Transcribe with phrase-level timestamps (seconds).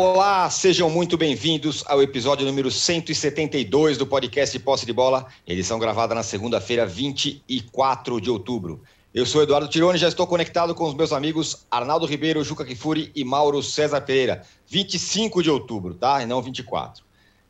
[0.00, 6.14] Olá, sejam muito bem-vindos ao episódio número 172 do podcast Posse de Bola, edição gravada
[6.14, 8.80] na segunda-feira, 24 de outubro.
[9.12, 13.10] Eu sou Eduardo Tironi já estou conectado com os meus amigos Arnaldo Ribeiro, Juca Kifuri
[13.12, 14.44] e Mauro César Pereira.
[14.68, 16.22] 25 de outubro, tá?
[16.22, 17.04] E não 24.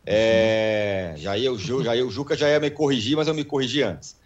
[0.06, 1.16] É...
[1.18, 4.16] Já, ia, já ia, o Juca já ia me corrigir, mas eu me corrigi antes.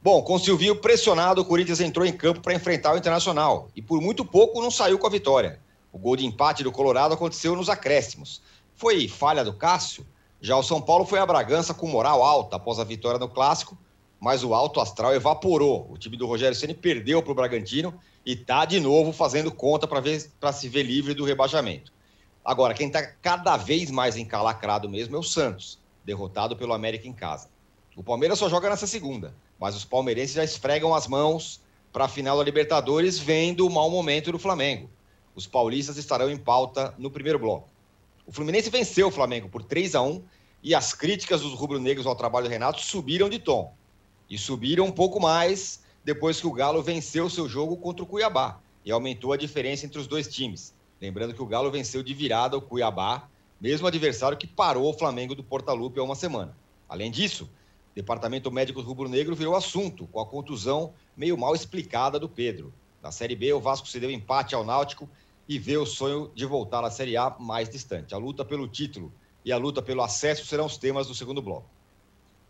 [0.00, 3.82] Bom, com o Silvinho pressionado, o Corinthians entrou em campo para enfrentar o Internacional e
[3.82, 5.58] por muito pouco não saiu com a vitória.
[5.92, 8.40] O gol de empate do Colorado aconteceu nos acréscimos.
[8.74, 10.06] Foi falha do Cássio?
[10.40, 13.78] Já o São Paulo foi a Bragança com moral alta após a vitória no Clássico,
[14.18, 15.86] mas o alto astral evaporou.
[15.90, 19.86] O time do Rogério Ceni perdeu para o Bragantino e está de novo fazendo conta
[19.86, 21.92] para se ver livre do rebaixamento.
[22.44, 27.12] Agora, quem está cada vez mais encalacrado mesmo é o Santos, derrotado pelo América em
[27.12, 27.48] casa.
[27.96, 31.60] O Palmeiras só joga nessa segunda, mas os palmeirenses já esfregam as mãos
[31.92, 34.88] para a final da Libertadores, vendo o mau momento do Flamengo.
[35.34, 37.68] Os paulistas estarão em pauta no primeiro bloco.
[38.26, 40.22] O Fluminense venceu o Flamengo por 3 a 1
[40.62, 43.74] e as críticas dos rubro-negros ao trabalho do Renato subiram de tom.
[44.28, 48.60] E subiram um pouco mais depois que o Galo venceu seu jogo contra o Cuiabá
[48.84, 50.74] e aumentou a diferença entre os dois times.
[51.00, 53.28] Lembrando que o Galo venceu de virada o Cuiabá,
[53.60, 56.56] mesmo adversário que parou o Flamengo do Portalupe há uma semana.
[56.88, 62.28] Além disso, o departamento médico rubro-negro virou assunto com a contusão meio mal explicada do
[62.28, 62.72] Pedro.
[63.02, 65.08] Na Série B, o Vasco se deu empate ao Náutico
[65.48, 68.14] e vê o sonho de voltar à Série A mais distante.
[68.14, 69.12] A luta pelo título
[69.44, 71.68] e a luta pelo acesso serão os temas do segundo bloco.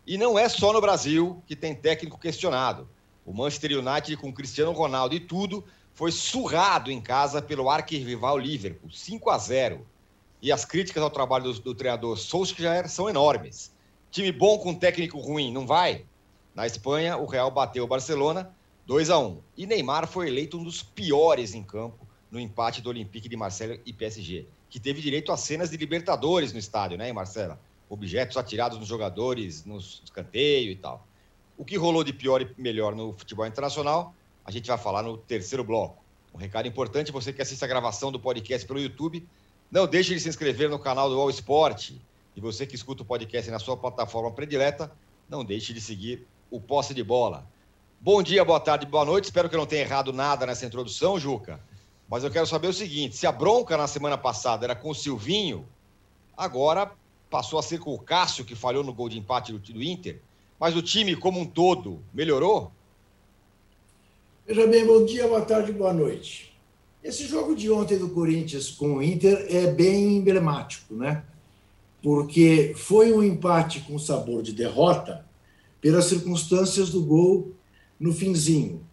[0.05, 2.87] E não é só no Brasil que tem técnico questionado.
[3.25, 8.91] O Manchester United, com Cristiano Ronaldo e tudo, foi surrado em casa pelo arquirrival Liverpool,
[8.91, 9.87] 5 a 0.
[10.41, 13.71] E as críticas ao trabalho do, do treinador Solskjaer são enormes.
[14.11, 16.05] Time bom com técnico ruim, não vai?
[16.53, 18.53] Na Espanha, o Real bateu o Barcelona
[18.85, 19.41] 2 a 1.
[19.57, 23.79] E Neymar foi eleito um dos piores em campo no empate do Olympique de Marcelo
[23.85, 27.59] e PSG, que teve direito a cenas de Libertadores no estádio, né, Marcela?
[27.89, 31.07] Objetos atirados nos jogadores, nos escanteio e tal.
[31.57, 34.13] O que rolou de pior e melhor no futebol internacional,
[34.43, 36.03] a gente vai falar no terceiro bloco.
[36.33, 39.25] Um recado importante, você que assiste a gravação do podcast pelo YouTube,
[39.71, 41.91] não deixe de se inscrever no canal do All Sport.
[42.35, 44.91] E você que escuta o podcast na sua plataforma predileta,
[45.29, 47.47] não deixe de seguir o Posse de Bola.
[48.05, 49.23] Bom dia, boa tarde, boa noite.
[49.23, 51.57] Espero que eu não tenha errado nada nessa introdução, Juca.
[52.09, 54.93] Mas eu quero saber o seguinte: se a bronca na semana passada era com o
[54.93, 55.65] Silvinho,
[56.35, 56.91] agora
[57.29, 60.19] passou a ser com o Cássio, que falhou no gol de empate do, do Inter.
[60.59, 62.73] Mas o time como um todo melhorou?
[64.45, 66.53] Veja bem, bom dia, boa tarde, boa noite.
[67.01, 71.23] Esse jogo de ontem do Corinthians com o Inter é bem emblemático, né?
[72.01, 75.25] Porque foi um empate com sabor de derrota
[75.79, 77.53] pelas circunstâncias do gol
[77.99, 78.85] no finzinho.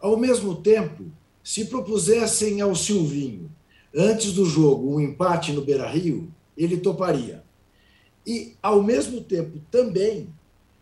[0.00, 1.04] Ao mesmo tempo,
[1.42, 3.50] se propusessem ao Silvinho,
[3.94, 7.44] antes do jogo, um empate no Beira Rio, ele toparia.
[8.26, 10.28] E, ao mesmo tempo, também,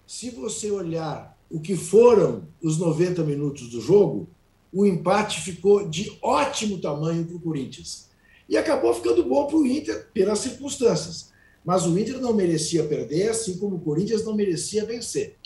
[0.06, 4.28] se você olhar o que foram os 90 minutos do jogo,
[4.72, 8.08] o empate ficou de ótimo tamanho para o Corinthians.
[8.48, 11.32] E acabou ficando bom para o Inter pelas circunstâncias.
[11.64, 15.36] Mas o Inter não merecia perder, assim como o Corinthians não merecia vencer.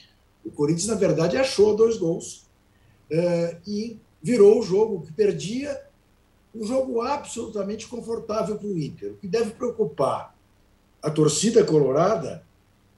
[0.49, 2.47] O Corinthians, na verdade, achou dois gols
[3.11, 5.81] uh, e virou o jogo que perdia,
[6.55, 9.13] um jogo absolutamente confortável para o Inter.
[9.13, 10.35] O que deve preocupar
[11.03, 12.45] a torcida colorada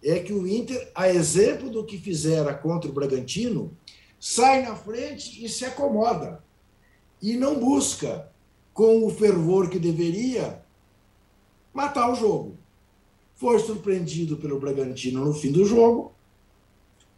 [0.02, 3.76] é que o Inter, a exemplo do que fizera contra o Bragantino,
[4.18, 6.42] sai na frente e se acomoda.
[7.20, 8.30] E não busca,
[8.72, 10.62] com o fervor que deveria,
[11.74, 12.56] matar o jogo.
[13.34, 16.12] Foi surpreendido pelo Bragantino no fim do jogo,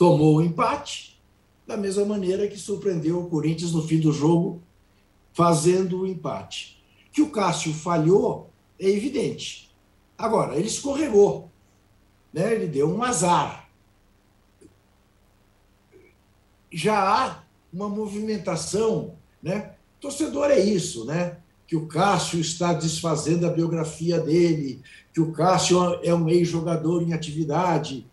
[0.03, 1.23] tomou o empate
[1.65, 4.61] da mesma maneira que surpreendeu o Corinthians no fim do jogo,
[5.33, 6.83] fazendo o empate.
[7.13, 9.71] Que o Cássio falhou é evidente.
[10.19, 11.53] Agora, ele escorregou,
[12.33, 12.53] né?
[12.53, 13.71] ele deu um azar.
[16.73, 19.77] Já há uma movimentação, né?
[20.01, 21.37] Torcedor é isso, né?
[21.65, 24.83] Que o Cássio está desfazendo a biografia dele,
[25.15, 28.11] que o Cássio é um ex-jogador em atividade,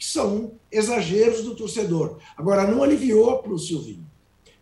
[0.00, 2.16] que são exageros do torcedor.
[2.34, 4.06] Agora, não aliviou para o Silvinho,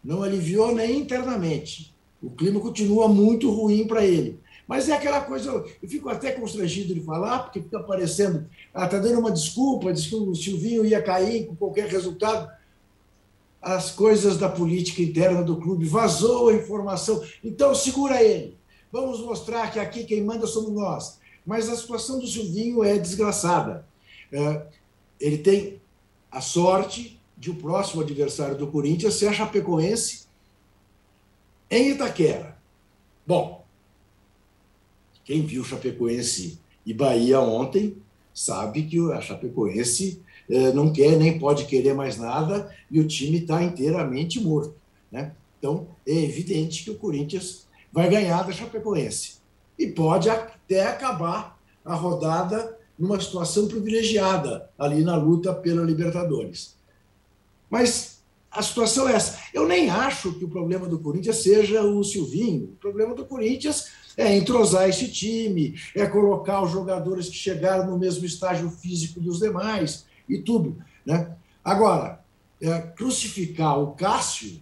[0.03, 1.95] não aliviou nem internamente.
[2.21, 4.41] O clima continua muito ruim para ele.
[4.67, 8.99] Mas é aquela coisa, eu fico até constrangido de falar, porque fica aparecendo, ah, está
[8.99, 12.51] dando uma desculpa, diz que o Silvinho ia cair com qualquer resultado.
[13.63, 18.59] As coisas da política interna do clube, vazou a informação, então segura ele.
[18.91, 21.21] Vamos mostrar que aqui quem manda somos nós.
[21.47, 23.87] Mas a situação do Silvinho é desgraçada.
[24.33, 24.67] É,
[25.21, 25.81] ele tem
[26.31, 30.27] a sorte de o próximo adversário do Corinthians ser a Chapecoense
[31.71, 32.59] em Itaquera.
[33.27, 33.65] Bom,
[35.25, 37.97] quem viu Chapecoense e Bahia ontem
[38.35, 43.39] sabe que a Chapecoense eh, não quer nem pode querer mais nada e o time
[43.39, 44.75] está inteiramente morto.
[45.13, 45.33] Né?
[45.59, 49.39] Então, é evidente que o Corinthians vai ganhar da Chapecoense
[49.79, 56.77] e pode até acabar a rodada numa situação privilegiada ali na luta pela Libertadores.
[57.71, 58.19] Mas
[58.51, 59.39] a situação é essa.
[59.53, 62.65] Eu nem acho que o problema do Corinthians seja o Silvinho.
[62.65, 63.87] O problema do Corinthians
[64.17, 69.39] é entrosar esse time, é colocar os jogadores que chegaram no mesmo estágio físico dos
[69.39, 70.77] demais e tudo.
[71.07, 71.37] Né?
[71.63, 72.25] Agora,
[72.61, 74.61] é, crucificar o Cássio,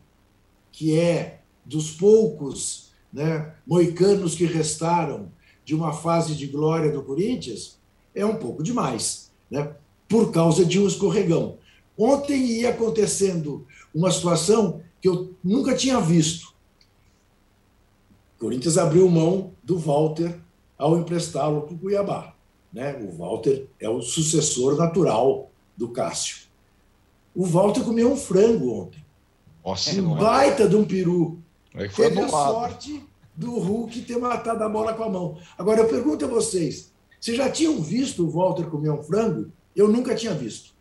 [0.71, 5.33] que é dos poucos né, moicanos que restaram
[5.65, 7.76] de uma fase de glória do Corinthians,
[8.17, 9.73] é um pouco demais, né?
[10.09, 11.59] por causa de um escorregão.
[11.97, 16.55] Ontem ia acontecendo uma situação que eu nunca tinha visto.
[18.37, 20.39] O Corinthians abriu mão do Walter
[20.77, 22.35] ao emprestá-lo para o Cuiabá.
[22.73, 22.95] Né?
[22.95, 26.47] O Walter é o sucessor natural do Cássio.
[27.35, 29.05] O Walter comeu um frango ontem.
[29.65, 31.39] Nossa, um baita de um peru.
[31.95, 33.05] Teve a sorte
[33.35, 35.39] do Hulk ter matado a bola com a mão.
[35.59, 39.51] Agora, eu pergunto a vocês: vocês já tinham visto o Walter comer um frango?
[39.75, 40.75] Eu nunca tinha visto.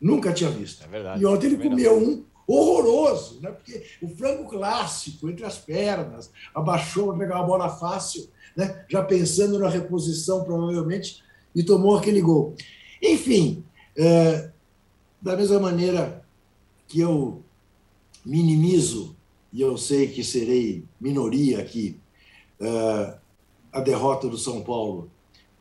[0.00, 0.84] Nunca tinha visto.
[0.84, 1.22] É verdade.
[1.22, 3.50] E ontem ele comeu um horroroso, né?
[3.50, 8.84] porque o frango clássico, entre as pernas, abaixou para pegar uma bola fácil, né?
[8.88, 11.22] já pensando na reposição, provavelmente,
[11.54, 12.56] e tomou aquele gol.
[13.00, 13.64] Enfim,
[13.96, 14.50] é,
[15.22, 16.24] da mesma maneira
[16.88, 17.42] que eu
[18.24, 19.14] minimizo,
[19.52, 22.00] e eu sei que serei minoria aqui,
[22.58, 23.18] é,
[23.72, 25.10] a derrota do São Paulo,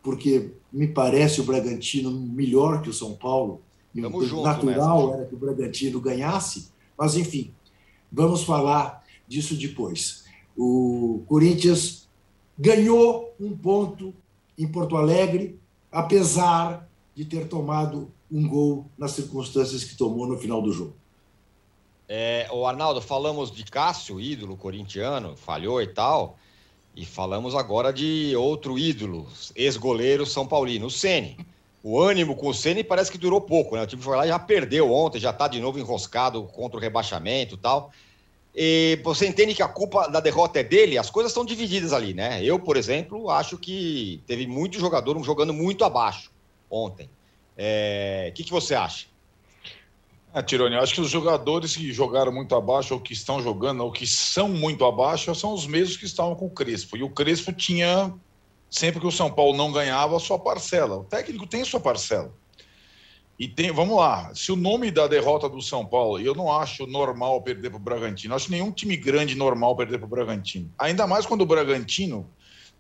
[0.09, 3.61] porque me parece o Bragantino melhor que o São Paulo,
[3.93, 7.53] Tamo junto, natural era que o Bragantino ganhasse, mas, enfim,
[8.11, 10.23] vamos falar disso depois.
[10.57, 12.09] O Corinthians
[12.57, 14.11] ganhou um ponto
[14.57, 15.59] em Porto Alegre,
[15.91, 20.95] apesar de ter tomado um gol nas circunstâncias que tomou no final do jogo.
[22.07, 26.39] É, o Arnaldo, falamos de Cássio, ídolo corintiano, falhou e tal,
[26.99, 31.37] e falamos agora de outro ídolo, ex-goleiro São Paulino, o Ceni
[31.83, 33.83] o ânimo com o Ceni parece que durou pouco, né?
[33.83, 36.81] O time foi lá e já perdeu ontem, já está de novo enroscado contra o
[36.81, 37.91] rebaixamento e tal.
[38.53, 40.97] E você entende que a culpa da derrota é dele?
[40.97, 42.43] As coisas estão divididas ali, né?
[42.43, 46.31] Eu, por exemplo, acho que teve muito jogador jogando muito abaixo
[46.69, 47.05] ontem.
[47.05, 47.09] O
[47.57, 48.31] é...
[48.35, 49.07] que, que você acha?
[50.31, 53.91] É, Tironi, acho que os jogadores que jogaram muito abaixo, ou que estão jogando, ou
[53.91, 56.95] que são muito abaixo, são os mesmos que estavam com o Crespo.
[56.95, 58.13] E o Crespo tinha
[58.69, 60.97] sempre que o São Paulo não ganhava, a sua parcela.
[60.97, 62.31] O técnico tem sua parcela.
[63.39, 66.85] E tem, vamos lá, se o nome da derrota do São Paulo, eu não acho
[66.85, 70.69] normal perder para o Bragantino, acho nenhum time grande normal perder para o Bragantino.
[70.77, 72.29] Ainda mais quando o Bragantino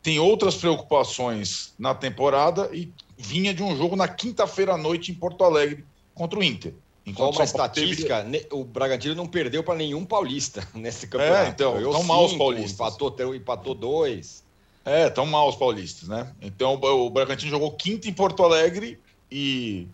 [0.03, 5.15] tem outras preocupações na temporada e vinha de um jogo na quinta-feira à noite em
[5.15, 6.73] Porto Alegre contra o Inter.
[7.09, 8.47] Enquanto uma estatística, teve...
[8.51, 11.45] o Bragantino não perdeu para nenhum paulista nesse campeonato.
[11.45, 12.73] É, então, estão mal os paulistas.
[12.73, 14.43] Empatou, empatou dois.
[14.85, 16.33] É, tão mal os paulistas, né?
[16.41, 18.99] Então o Bragantino jogou quinto em Porto Alegre
[19.31, 19.87] e,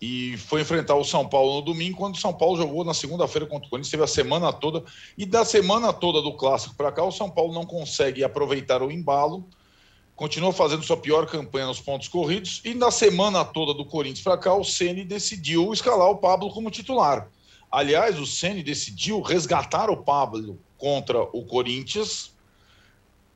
[0.00, 3.46] e foi enfrentar o São Paulo no domingo, quando o São Paulo jogou na segunda-feira
[3.46, 4.84] contra o Corinthians, teve a semana toda.
[5.16, 8.90] E da semana toda do clássico para cá, o São Paulo não consegue aproveitar o
[8.90, 9.44] embalo,
[10.16, 12.62] continua fazendo sua pior campanha nos pontos corridos.
[12.64, 16.70] E na semana toda do Corinthians para cá, o Ceni decidiu escalar o Pablo como
[16.70, 17.28] titular.
[17.70, 22.34] Aliás, o Ceni decidiu resgatar o Pablo contra o Corinthians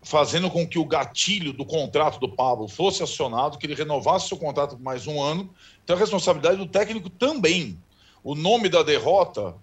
[0.02, 4.36] fazendo com que o gatilho do contrato do Pablo fosse acionado, que ele renovasse seu
[4.38, 5.50] contrato por mais um ano.
[5.84, 7.78] Então, a responsabilidade do técnico também.
[8.24, 9.54] O nome da derrota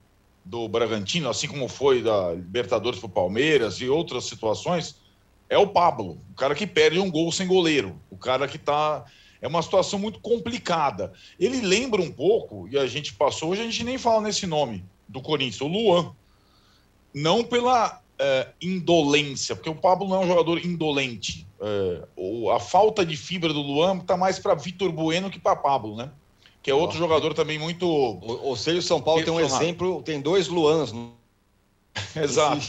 [0.45, 4.95] do Bragantino, assim como foi da Libertadores para o Palmeiras e outras situações,
[5.49, 9.05] é o Pablo, o cara que perde um gol sem goleiro, o cara que está.
[9.39, 11.13] É uma situação muito complicada.
[11.39, 14.83] Ele lembra um pouco, e a gente passou, hoje a gente nem fala nesse nome
[15.07, 16.11] do Corinthians, o Luan.
[17.13, 21.47] Não pela é, indolência, porque o Pablo não é um jogador indolente.
[21.59, 22.03] É,
[22.53, 26.09] a falta de fibra do Luan está mais para Vitor Bueno que para Pablo, né?
[26.61, 27.87] Que é outro jogador também muito.
[27.87, 30.93] Ou, seja, o São Paulo tem um exemplo, tem dois Luans.
[32.15, 32.59] Exato.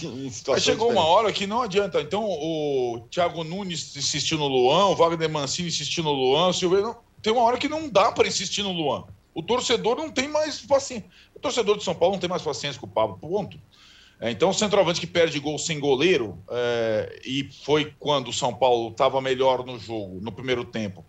[0.48, 2.00] Mas chegou uma hora que não adianta.
[2.00, 6.96] Então, o Thiago Nunes insistiu no Luan, o Wagner Mancini insistiu no Luan, o Silveira.
[7.22, 9.04] Tem uma hora que não dá para insistir no Luan.
[9.34, 11.08] O torcedor não tem mais paciência.
[11.34, 13.18] O torcedor de São Paulo não tem mais paciência com o Pablo.
[13.18, 13.58] Ponto.
[14.20, 18.52] É, então, o centroavante que perde gol sem goleiro, é, e foi quando o São
[18.52, 21.04] Paulo estava melhor no jogo, no primeiro tempo,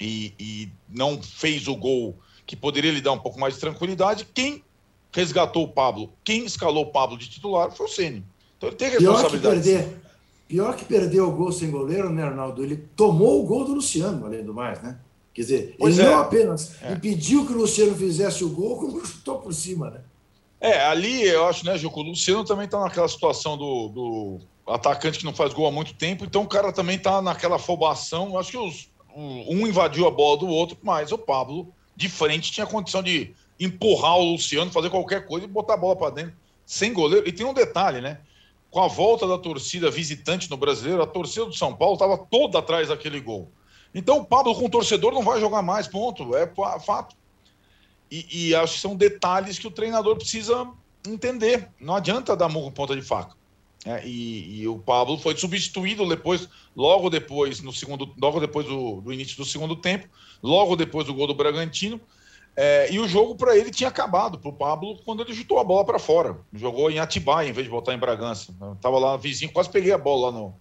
[0.00, 4.26] e, e, não fez o gol que poderia lhe dar um pouco mais de tranquilidade,
[4.34, 4.63] quem
[5.14, 8.24] resgatou o Pablo, quem escalou o Pablo de titular foi o Ceni.
[8.58, 9.62] Então ele tem responsabilidade.
[9.62, 10.04] Pior que perder,
[10.46, 12.62] Pior que perdeu o gol sem goleiro, né, Arnaldo?
[12.62, 14.98] Ele tomou o gol do Luciano, além do mais, né?
[15.32, 16.10] Quer dizer, pois ele é.
[16.10, 16.92] não apenas é.
[16.92, 20.00] impediu que o Luciano fizesse o gol, como chutou por cima, né?
[20.60, 22.00] É, ali eu acho, né, Juco?
[22.00, 25.94] O Luciano também está naquela situação do, do, atacante que não faz gol há muito
[25.94, 28.38] tempo, então o cara também está naquela afobação.
[28.38, 32.66] Acho que os, um invadiu a bola do outro, mas o Pablo, de frente, tinha
[32.66, 36.34] condição de empurrar o Luciano, fazer qualquer coisa e botar a bola para dentro,
[36.66, 37.28] sem goleiro.
[37.28, 38.20] E tem um detalhe, né?
[38.70, 42.58] Com a volta da torcida visitante no brasileiro, a torcida do São Paulo estava toda
[42.58, 43.50] atrás daquele gol.
[43.94, 46.34] Então o Pablo com o torcedor não vai jogar mais, ponto.
[46.36, 46.50] É
[46.84, 47.14] fato.
[48.10, 50.68] E, e acho que são detalhes que o treinador precisa
[51.06, 51.68] entender.
[51.80, 53.36] Não adianta dar murro com ponta de faca.
[53.84, 59.02] É, e, e, o Pablo foi substituído depois, logo depois, no segundo, logo depois do,
[59.02, 60.08] do início do segundo tempo,
[60.42, 62.00] logo depois do gol do Bragantino.
[62.56, 65.64] É, e o jogo para ele tinha acabado, para o Pablo, quando ele chutou a
[65.64, 66.38] bola para fora.
[66.52, 68.54] Jogou em Atibaia em vez de voltar em Bragança.
[68.76, 70.54] Estava lá vizinho, quase peguei a bola lá, no,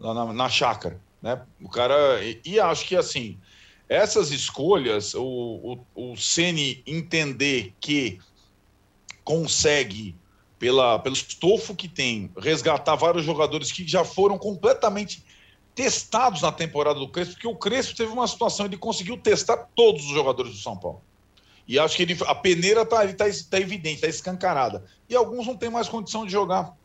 [0.00, 1.00] lá na, na chácara.
[1.22, 1.40] Né?
[1.62, 2.22] O cara.
[2.24, 3.38] E, e, acho que assim,
[3.88, 8.18] essas escolhas, o, o, o Ceni entender que
[9.22, 10.16] consegue
[10.58, 15.24] pela, pelo estofo que tem, resgatar vários jogadores que já foram completamente
[15.74, 20.06] testados na temporada do Crespo, porque o Crespo teve uma situação, ele conseguiu testar todos
[20.06, 21.02] os jogadores do São Paulo.
[21.66, 24.84] E acho que ele, a peneira está tá, tá evidente, está escancarada.
[25.08, 26.76] E alguns não têm mais condição de jogar.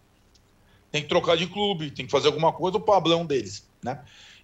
[0.92, 3.70] Tem que trocar de clube, tem que fazer alguma coisa, o Pablo é deles.
[3.84, 4.00] Né?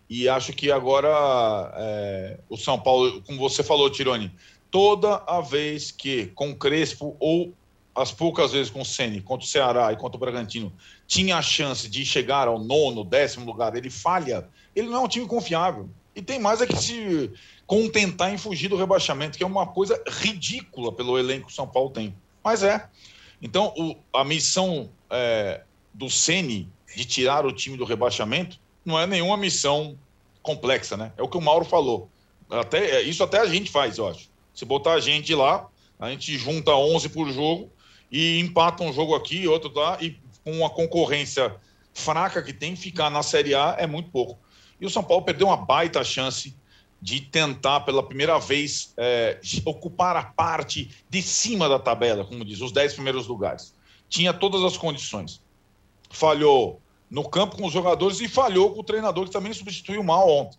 [0.10, 4.32] E acho que agora é, o São Paulo, como você falou, Tirone,
[4.72, 7.54] toda a vez que com Crespo ou
[7.94, 10.72] as poucas vezes com o Ceni contra o Ceará e contra o Bragantino
[11.08, 15.08] tinha a chance de chegar ao nono, décimo lugar, ele falha, ele não é um
[15.08, 15.90] time confiável.
[16.16, 17.32] E tem mais é que se
[17.68, 21.68] contentar em fugir do rebaixamento, que é uma coisa ridícula pelo elenco que o São
[21.68, 22.16] Paulo tem.
[22.42, 22.90] Mas é.
[23.42, 25.62] Então, o, a missão é,
[25.94, 30.00] do Ceni de tirar o time do rebaixamento não é nenhuma missão
[30.42, 31.12] complexa, né?
[31.18, 32.10] É o que o Mauro falou.
[32.50, 34.30] Até, isso até a gente faz, eu acho.
[34.54, 35.68] Se botar a gente lá,
[36.00, 37.70] a gente junta 11 por jogo
[38.10, 41.54] e empata um jogo aqui, outro lá, e com uma concorrência
[41.94, 44.40] fraca que tem, ficar na Série A é muito pouco.
[44.80, 46.56] E o São Paulo perdeu uma baita chance
[47.02, 52.62] de tentar pela primeira vez é, ocupar a parte de cima da tabela, como diz,
[52.62, 53.74] os 10 primeiros lugares.
[54.10, 55.42] Tinha todas as condições.
[56.10, 60.30] Falhou no campo com os jogadores e falhou com o treinador que também substituiu mal
[60.30, 60.58] ontem,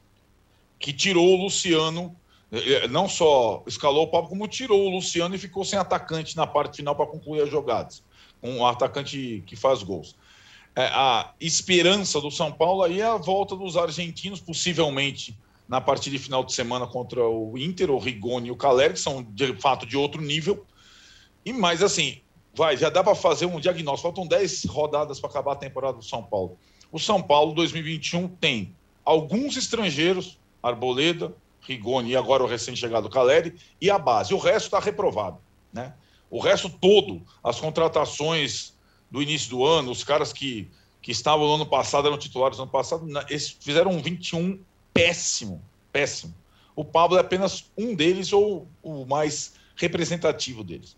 [0.78, 2.16] que tirou o Luciano
[2.50, 6.36] é, é, não só escalou o Pablo, como tirou o Luciano e ficou sem atacante
[6.36, 8.02] na parte final para concluir as jogadas.
[8.42, 10.16] Um atacante que faz gols.
[10.74, 15.36] É, a esperança do São Paulo aí é a volta dos argentinos, possivelmente
[15.68, 19.00] na partida de final de semana contra o Inter, o Rigoni e o Caleri, que
[19.00, 20.64] são de fato de outro nível.
[21.44, 22.20] E mais assim,
[22.54, 24.08] vai, já dá para fazer um diagnóstico.
[24.08, 26.58] Faltam 10 rodadas para acabar a temporada do São Paulo.
[26.90, 33.90] O São Paulo 2021 tem alguns estrangeiros, Arboleda, Rigoni e agora o recém-chegado Caleri, e
[33.90, 34.32] a base.
[34.32, 35.38] O resto está reprovado.
[35.70, 35.92] Né?
[36.30, 38.74] O resto todo, as contratações
[39.10, 40.70] do início do ano, os caras que,
[41.02, 44.58] que estavam no ano passado, eram titulares no ano passado, eles fizeram um 21
[45.06, 45.62] péssimo,
[45.92, 46.34] péssimo.
[46.74, 50.96] O Pablo é apenas um deles ou o mais representativo deles.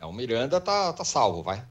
[0.00, 1.64] É, o Miranda tá, tá salvo, vai.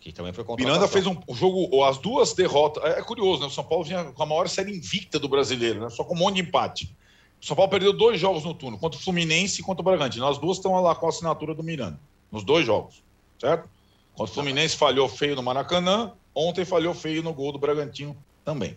[0.00, 2.82] Que também foi Miranda fez um, jogo, as duas derrotas.
[2.84, 3.46] É, é, curioso, né?
[3.46, 5.90] O São Paulo vinha com a maior série invicta do brasileiro, né?
[5.90, 6.96] Só com um monte de empate.
[7.40, 10.26] O São Paulo perdeu dois jogos no turno, contra o Fluminense e contra o Bragantino.
[10.26, 11.98] As duas estão lá com a assinatura do Miranda,
[12.30, 13.02] nos dois jogos,
[13.38, 13.68] certo?
[14.14, 18.76] Contra o Fluminense falhou feio no Maracanã, ontem falhou feio no gol do Bragantino também.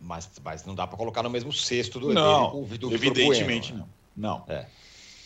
[0.00, 4.38] Mas, mas não dá para colocar no mesmo cesto do, não, evidentemente bueno, não.
[4.38, 4.44] Não.
[4.48, 4.66] É.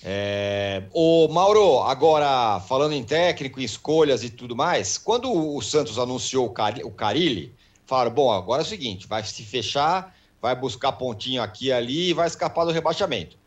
[0.04, 0.82] É...
[0.92, 6.46] O Mauro, agora falando em técnico, escolhas e tudo mais, quando o Santos anunciou
[6.84, 7.54] o Carilli,
[7.86, 12.08] falaram: bom, agora é o seguinte, vai se fechar vai buscar pontinho aqui e ali
[12.08, 13.38] e vai escapar do rebaixamento.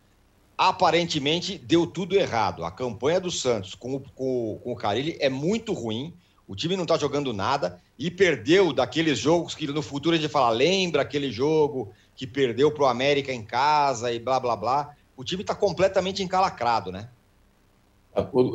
[0.58, 2.64] Aparentemente deu tudo errado.
[2.64, 6.14] A campanha do Santos com o, com, com o Carilli é muito ruim.
[6.48, 10.30] O time não está jogando nada e perdeu daqueles jogos que no futuro a gente
[10.30, 14.96] fala, lembra aquele jogo que perdeu para o América em casa e blá blá blá.
[15.16, 17.10] O time está completamente encalacrado, né?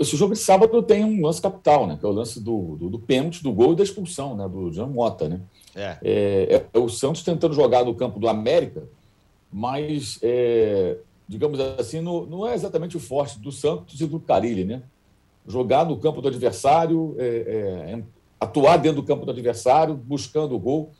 [0.01, 1.97] Esse jogo de sábado tem um lance capital, né?
[1.99, 4.49] Que é o lance do, do, do pênalti, do gol e da expulsão, né?
[4.49, 5.41] Do Jean Mota, né?
[5.75, 5.99] É.
[6.03, 8.85] É, é o Santos tentando jogar no campo do América,
[9.53, 10.97] mas, é,
[11.29, 14.83] digamos assim, no, não é exatamente o forte do Santos e do Carilli, né?
[15.47, 18.03] Jogar no campo do adversário, é, é,
[18.41, 20.91] atuar dentro do campo do adversário, buscando o gol.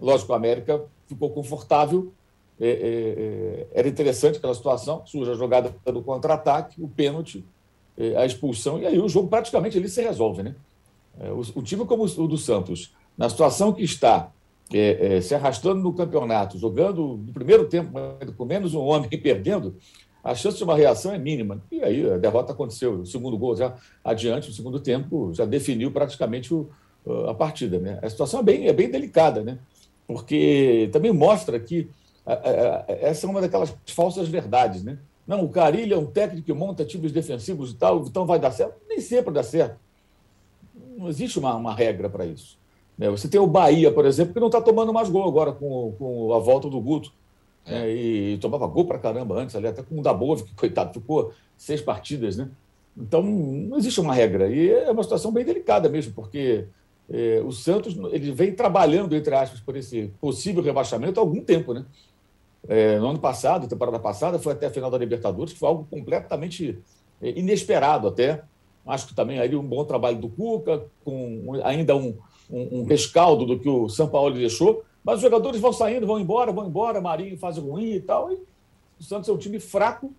[0.00, 2.12] Lógico, o América ficou confortável,
[2.60, 7.44] é, era interessante aquela situação, surge a jogada do contra-ataque, o pênalti,
[8.16, 10.54] a expulsão, e aí o jogo praticamente ali se resolve, né?
[11.20, 14.32] O, o time como o do Santos na situação que está,
[14.72, 17.92] é, é, se arrastando no campeonato, jogando no primeiro tempo
[18.36, 19.76] com menos um homem e perdendo,
[20.22, 21.62] a chance de uma reação é mínima.
[21.70, 23.00] E aí a derrota aconteceu.
[23.00, 26.70] O segundo gol já adiante, o segundo tempo, já definiu praticamente o,
[27.28, 27.78] a partida.
[27.78, 27.98] Né?
[28.02, 29.58] A situação é bem, é bem delicada, né?
[30.06, 31.88] porque também mostra que
[32.26, 34.82] a, a, essa é uma daquelas falsas verdades.
[34.82, 34.98] Né?
[35.26, 38.50] Não, o Carilho é um técnico que monta times defensivos e tal, então vai dar
[38.50, 38.74] certo.
[38.88, 39.76] Nem sempre dá certo.
[40.96, 42.58] Não existe uma, uma regra para isso.
[42.96, 43.08] Né?
[43.10, 46.34] Você tem o Bahia, por exemplo, que não está tomando mais gol agora com, com
[46.34, 47.12] a volta do Guto.
[47.66, 47.72] É.
[47.72, 47.90] Né?
[47.90, 51.80] E tomava gol para caramba antes, ali, até com o Dabov, que, coitado, ficou seis
[51.80, 52.36] partidas.
[52.36, 52.48] Né?
[52.96, 54.48] Então, não existe uma regra.
[54.48, 56.66] E é uma situação bem delicada mesmo, porque
[57.10, 61.74] é, o Santos ele vem trabalhando, entre aspas, por esse possível rebaixamento há algum tempo.
[61.74, 61.84] Né?
[62.66, 65.86] É, no ano passado, temporada passada, foi até a final da Libertadores, que foi algo
[65.90, 66.78] completamente
[67.20, 68.42] é, inesperado até.
[68.86, 72.16] Acho que também aí um bom trabalho do Cuca, com ainda um,
[72.50, 76.18] um, um rescaldo do que o São Paulo deixou, mas os jogadores vão saindo, vão
[76.18, 78.32] embora, vão embora, Marinho faz ruim e tal.
[78.32, 78.38] E
[78.98, 80.12] o Santos é um time fraco.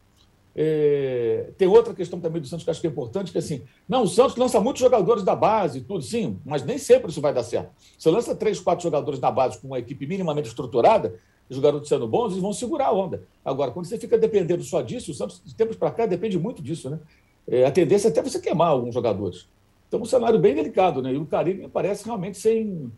[0.55, 1.51] É...
[1.57, 4.03] Tem outra questão também do Santos que acho que é importante, que é assim, não,
[4.03, 7.43] o Santos lança muitos jogadores da base, tudo, sim, mas nem sempre isso vai dar
[7.43, 7.71] certo.
[7.97, 11.15] Você lança três, quatro jogadores da base com uma equipe minimamente estruturada,
[11.49, 13.23] os garotos sendo bons, eles vão segurar a onda.
[13.43, 16.61] Agora, quando você fica dependendo só disso, o Santos, de tempos para cá, depende muito
[16.61, 16.99] disso, né?
[17.47, 19.47] É, a tendência é até você queimar alguns jogadores.
[19.87, 21.13] Então, um cenário bem delicado, né?
[21.13, 22.91] E o Caribe me parece realmente sem,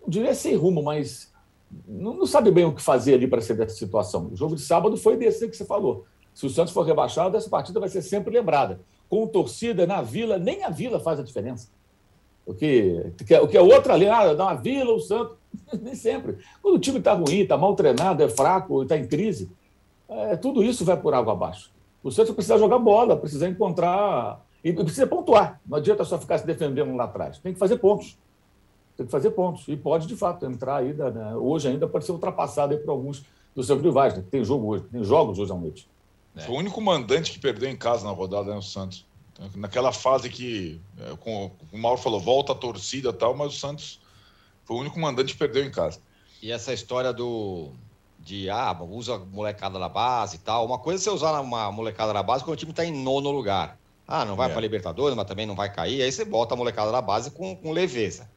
[0.00, 1.30] não diria sem rumo, mas
[1.86, 4.30] não, não sabe bem o que fazer ali para ser dessa situação.
[4.32, 6.06] O jogo de sábado foi desse que você falou.
[6.38, 8.78] Se o Santos for rebaixado, essa partida vai ser sempre lembrada.
[9.08, 11.68] Com torcida na Vila, nem a Vila faz a diferença.
[12.46, 15.36] O que, o que é outra ali, ah, na Vila, o Santos,
[15.82, 16.38] nem sempre.
[16.62, 19.50] Quando o time está ruim, está mal treinado, é fraco, está em crise,
[20.08, 21.72] é, tudo isso vai por água abaixo.
[22.04, 25.60] O Santos precisa jogar bola, precisa encontrar e precisa pontuar.
[25.66, 27.38] Não adianta só ficar se defendendo lá atrás.
[27.38, 28.16] Tem que fazer pontos.
[28.96, 29.66] Tem que fazer pontos.
[29.66, 30.92] E pode, de fato, entrar aí.
[30.92, 31.34] Né?
[31.34, 33.24] Hoje ainda pode ser ultrapassado por alguns
[33.56, 34.14] dos seus rivais.
[34.16, 34.22] Né?
[34.30, 35.88] Tem jogo hoje, tem jogos hoje à noite.
[36.36, 36.42] É.
[36.42, 39.06] Foi o único mandante que perdeu em casa na rodada, né, o Santos.
[39.54, 43.58] Naquela fase que, é, com, o Mauro falou, volta a torcida e tal, mas o
[43.58, 44.00] Santos
[44.64, 46.00] foi o único mandante que perdeu em casa.
[46.42, 47.72] E essa história do,
[48.18, 50.66] de ah, usa molecada da base e tal.
[50.66, 53.30] Uma coisa é você usar uma molecada da base quando o time está em nono
[53.30, 53.78] lugar.
[54.06, 54.52] Ah, não vai é.
[54.52, 56.02] para Libertadores, mas também não vai cair.
[56.02, 58.28] Aí você bota a molecada da base com, com leveza.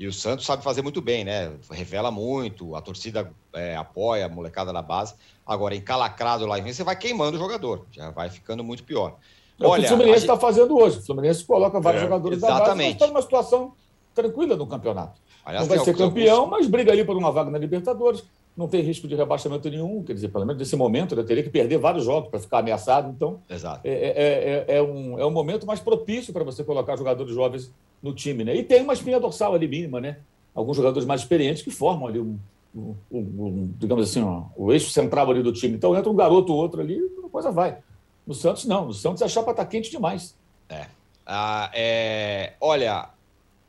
[0.00, 1.52] E o Santos sabe fazer muito bem, né?
[1.70, 5.12] Revela muito, a torcida é, apoia a molecada da base.
[5.46, 9.18] Agora, encalacrado lá, você vai queimando o jogador, já vai ficando muito pior.
[9.60, 10.40] É Olha, o Fluminense está gente...
[10.40, 11.00] fazendo hoje.
[11.00, 12.64] O Fluminense coloca vários é, jogadores exatamente.
[12.64, 13.74] da base, mas está numa situação
[14.14, 15.20] tranquila no campeonato.
[15.44, 18.24] Aliás, não vai ser campeão, mas briga ali por uma vaga na Libertadores
[18.56, 21.50] não tem risco de rebaixamento nenhum, quer dizer, pelo menos nesse momento, ele teria que
[21.50, 23.10] perder vários jogos para ficar ameaçado.
[23.10, 23.80] Então, Exato.
[23.84, 27.72] É, é, é, é, um, é um momento mais propício para você colocar jogadores jovens
[28.02, 28.44] no time.
[28.44, 28.56] Né?
[28.56, 30.18] E tem uma espinha dorsal ali mínima, né?
[30.54, 32.38] Alguns jogadores mais experientes que formam ali um,
[32.74, 35.76] um, um digamos assim, ó, o eixo central ali do time.
[35.76, 37.78] Então entra um garoto ou outro ali, a coisa vai.
[38.26, 38.86] No Santos, não.
[38.86, 40.36] No Santos a chapa está quente demais.
[40.68, 40.86] É.
[41.24, 42.54] Ah, é.
[42.60, 43.08] Olha,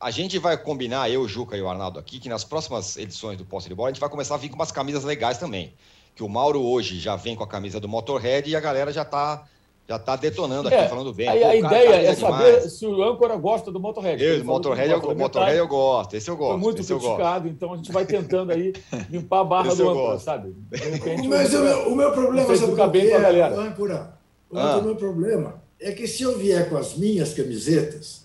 [0.02, 3.38] a gente vai combinar, eu, o Juca e o Arnaldo aqui, que nas próximas edições
[3.38, 5.74] do Posse de Bola a gente vai começar a vir com umas camisas legais também.
[6.16, 9.04] Que o Mauro hoje já vem com a camisa do Motorhead e a galera já
[9.04, 9.46] está
[9.88, 11.28] já tá detonando aqui, é, falando bem.
[11.28, 12.74] A, a ideia é saber demais.
[12.74, 14.24] se o âncora gosta do Motorhead.
[14.24, 16.52] Eu, Motorhead, eu, Motorhead, eu gosto, esse eu gosto.
[16.52, 18.74] Foi muito criticado, então a gente vai tentando aí
[19.10, 20.56] limpar a barra esse do âncora, sabe?
[20.72, 24.14] Repente, Mas o meu, o meu problema, sabe o que é, âncora?
[24.50, 24.82] O ah.
[24.82, 28.22] meu problema é que se eu vier com as minhas camisetas,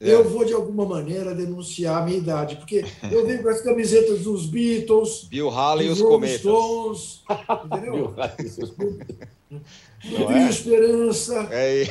[0.00, 0.14] é.
[0.14, 4.20] eu vou, de alguma maneira, denunciar a minha idade, porque eu venho com as camisetas
[4.20, 6.40] dos Beatles, Bill Haley e os Cometas.
[6.40, 7.24] Stones,
[7.64, 8.14] entendeu?
[10.04, 10.48] Bill é?
[10.48, 11.48] Esperança.
[11.50, 11.82] É.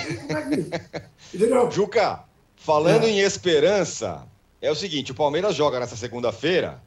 [1.34, 1.70] Entendeu?
[1.70, 2.24] Juca,
[2.56, 3.10] falando é.
[3.10, 4.26] em esperança,
[4.62, 6.82] é o seguinte, o Palmeiras joga nessa segunda-feira,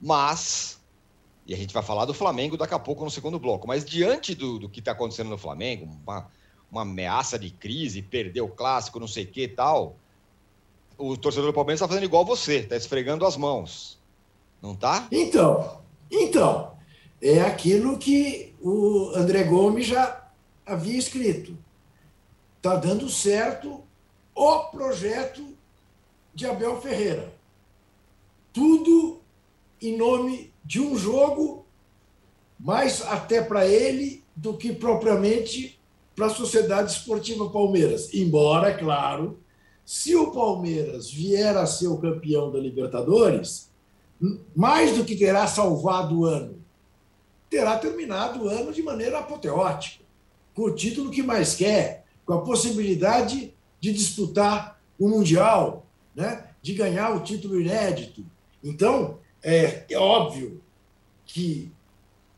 [0.00, 0.82] mas...
[1.46, 3.68] E a gente vai falar do Flamengo daqui a pouco no segundo bloco.
[3.68, 6.26] Mas diante do, do que está acontecendo no Flamengo, uma,
[6.72, 9.94] uma ameaça de crise, perder o clássico, não sei o que e tal
[10.96, 13.98] o torcedor do Palmeiras está fazendo igual você, está esfregando as mãos.
[14.62, 15.08] Não tá?
[15.10, 15.80] Então,
[16.10, 16.72] então,
[17.20, 20.28] é aquilo que o André Gomes já
[20.64, 21.56] havia escrito.
[22.56, 23.82] Está dando certo
[24.34, 25.54] o projeto
[26.34, 27.32] de Abel Ferreira.
[28.52, 29.20] Tudo
[29.80, 31.66] em nome de um jogo,
[32.58, 35.78] mais até para ele do que propriamente
[36.16, 38.14] para a Sociedade Esportiva Palmeiras.
[38.14, 39.38] Embora, claro,
[39.84, 43.70] se o Palmeiras vier a ser o campeão da Libertadores,
[44.54, 46.58] mais do que terá salvado o ano,
[47.50, 50.02] terá terminado o ano de maneira apoteótica,
[50.54, 56.48] com o título que mais quer, com a possibilidade de disputar o Mundial, né?
[56.62, 58.24] de ganhar o título inédito.
[58.62, 60.62] Então, é, é óbvio
[61.26, 61.70] que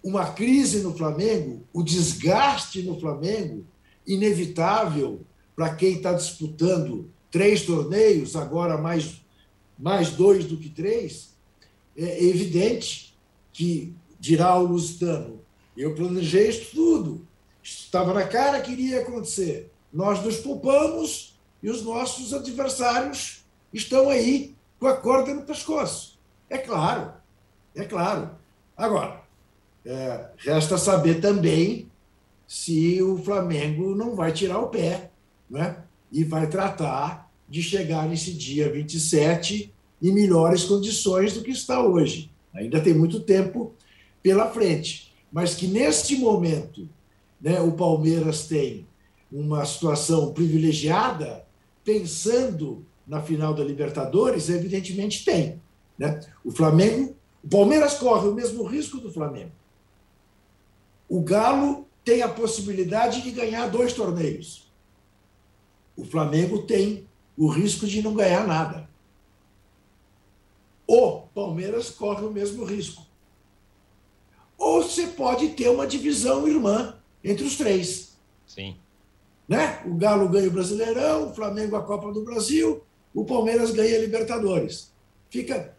[0.03, 3.65] uma crise no Flamengo, o desgaste no Flamengo,
[4.07, 5.21] inevitável
[5.55, 9.21] para quem está disputando três torneios, agora mais,
[9.79, 11.35] mais dois do que três,
[11.97, 13.17] é evidente
[13.53, 15.41] que, dirá o Lusitano,
[15.77, 17.27] eu planejei isso tudo,
[17.63, 19.71] estava na cara que iria acontecer.
[19.93, 26.19] Nós nos poupamos e os nossos adversários estão aí com a corda no pescoço.
[26.49, 27.13] É claro,
[27.75, 28.31] é claro.
[28.77, 29.23] Agora,
[29.85, 31.91] é, resta saber também
[32.47, 35.11] se o Flamengo não vai tirar o pé
[35.49, 35.77] né?
[36.17, 39.71] E vai tratar de chegar nesse dia 27
[40.03, 42.31] em melhores condições do que está hoje.
[42.55, 43.75] Ainda tem muito tempo
[44.23, 46.89] pela frente, mas que neste momento
[47.39, 48.87] né, o Palmeiras tem
[49.31, 51.45] uma situação privilegiada,
[51.85, 55.61] pensando na final da Libertadores, evidentemente tem.
[55.99, 56.19] Né?
[56.43, 59.53] O Flamengo, o Palmeiras corre o mesmo risco do Flamengo.
[61.11, 64.66] O Galo tem a possibilidade de ganhar dois torneios.
[65.97, 67.07] O Flamengo tem
[67.37, 68.89] o risco de não ganhar nada.
[70.87, 73.05] O Palmeiras corre o mesmo risco.
[74.57, 78.17] Ou você pode ter uma divisão irmã entre os três.
[78.47, 78.77] Sim.
[79.49, 79.83] Né?
[79.85, 82.83] O Galo ganha o Brasileirão, o Flamengo a Copa do Brasil,
[83.15, 84.93] o Palmeiras ganha a Libertadores.
[85.31, 85.75] Fica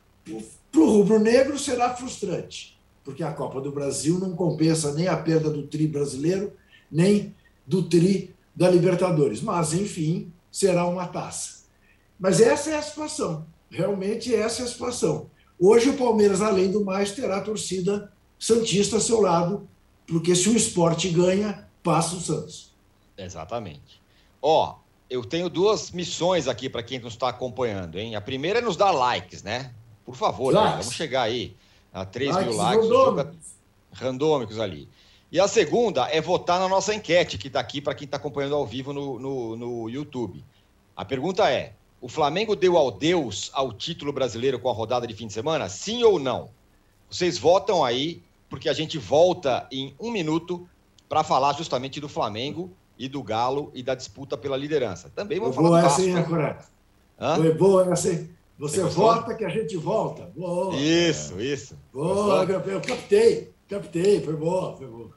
[0.71, 5.49] para o rubro-negro será frustrante, porque a Copa do Brasil não compensa nem a perda
[5.49, 6.53] do tri brasileiro,
[6.91, 7.33] nem
[7.65, 9.41] do tri da Libertadores.
[9.41, 11.65] Mas, enfim, será uma taça.
[12.19, 13.45] Mas essa é a situação.
[13.69, 15.29] Realmente essa é a situação.
[15.59, 19.67] Hoje o Palmeiras, além do mais, terá a torcida Santista a seu lado,
[20.07, 22.71] porque se o esporte ganha, passa o Santos.
[23.17, 24.01] Exatamente.
[24.41, 24.75] Ó,
[25.09, 28.15] eu tenho duas missões aqui para quem nos está acompanhando, hein?
[28.15, 29.73] A primeira é nos dar likes, né?
[30.05, 30.77] Por favor, né?
[30.77, 31.55] vamos chegar aí
[31.91, 32.83] a 3 likes mil likes.
[32.83, 33.37] Randômicos.
[33.91, 34.87] randômicos ali.
[35.31, 38.55] E a segunda é votar na nossa enquete, que está aqui para quem está acompanhando
[38.55, 40.43] ao vivo no, no, no YouTube.
[40.95, 45.13] A pergunta é: o Flamengo deu ao Deus ao título brasileiro com a rodada de
[45.13, 45.67] fim de semana?
[45.67, 46.49] Sim ou não?
[47.09, 50.67] Vocês votam aí, porque a gente volta em um minuto
[51.09, 55.11] para falar justamente do Flamengo e do Galo e da disputa pela liderança.
[55.13, 56.01] Também vamos falar boa do Vasco.
[56.01, 58.29] Essa, hein, Foi boa essa, hein?
[58.57, 60.31] Você vota que a gente volta.
[60.35, 60.75] Boa.
[60.75, 61.77] Isso, isso.
[61.93, 65.16] Boa, eu captei, captei, foi boa, foi boa.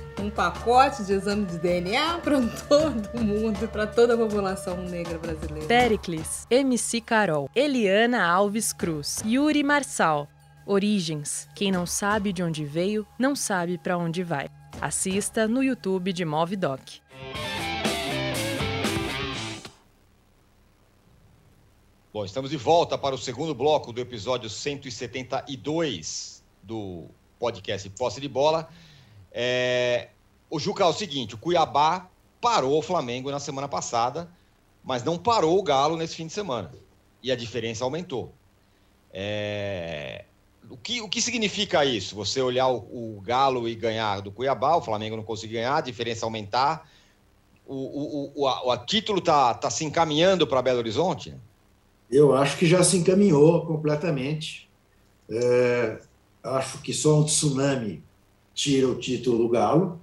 [0.19, 5.67] um pacote de exame de DNA para todo mundo, para toda a população negra brasileira.
[5.67, 10.27] Pericles, MC Carol, Eliana Alves Cruz, Yuri Marçal.
[10.65, 11.49] Origens.
[11.55, 14.47] Quem não sabe de onde veio, não sabe para onde vai.
[14.79, 17.01] Assista no YouTube de Movidoc.
[22.13, 27.07] Bom, estamos de volta para o segundo bloco do episódio 172 do
[27.39, 28.69] podcast Posse de Bola.
[29.31, 30.09] É...
[30.49, 32.09] O Juca, é o seguinte: o Cuiabá
[32.41, 34.29] parou o Flamengo na semana passada,
[34.83, 36.71] mas não parou o Galo nesse fim de semana.
[37.23, 38.33] E a diferença aumentou.
[39.13, 40.25] É...
[40.69, 42.15] O, que, o que significa isso?
[42.15, 42.77] Você olhar o,
[43.17, 46.89] o, Galo e ganhar do Cuiabá, o Flamengo não conseguir ganhar, a diferença aumentar.
[47.67, 51.35] O, o, o, a, o título está tá se encaminhando para Belo Horizonte?
[52.09, 54.69] Eu acho que já se encaminhou completamente.
[55.29, 55.99] É,
[56.43, 58.03] acho que só um tsunami
[58.53, 60.01] tira o título do Galo.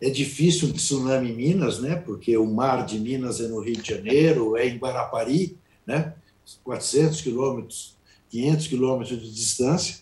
[0.00, 1.96] É difícil um tsunami em Minas, né?
[1.96, 5.56] Porque o mar de Minas é no Rio de Janeiro, é em Guarapari,
[5.86, 6.14] né?
[6.62, 7.96] 400 quilômetros,
[8.30, 9.96] 500 quilômetros de distância,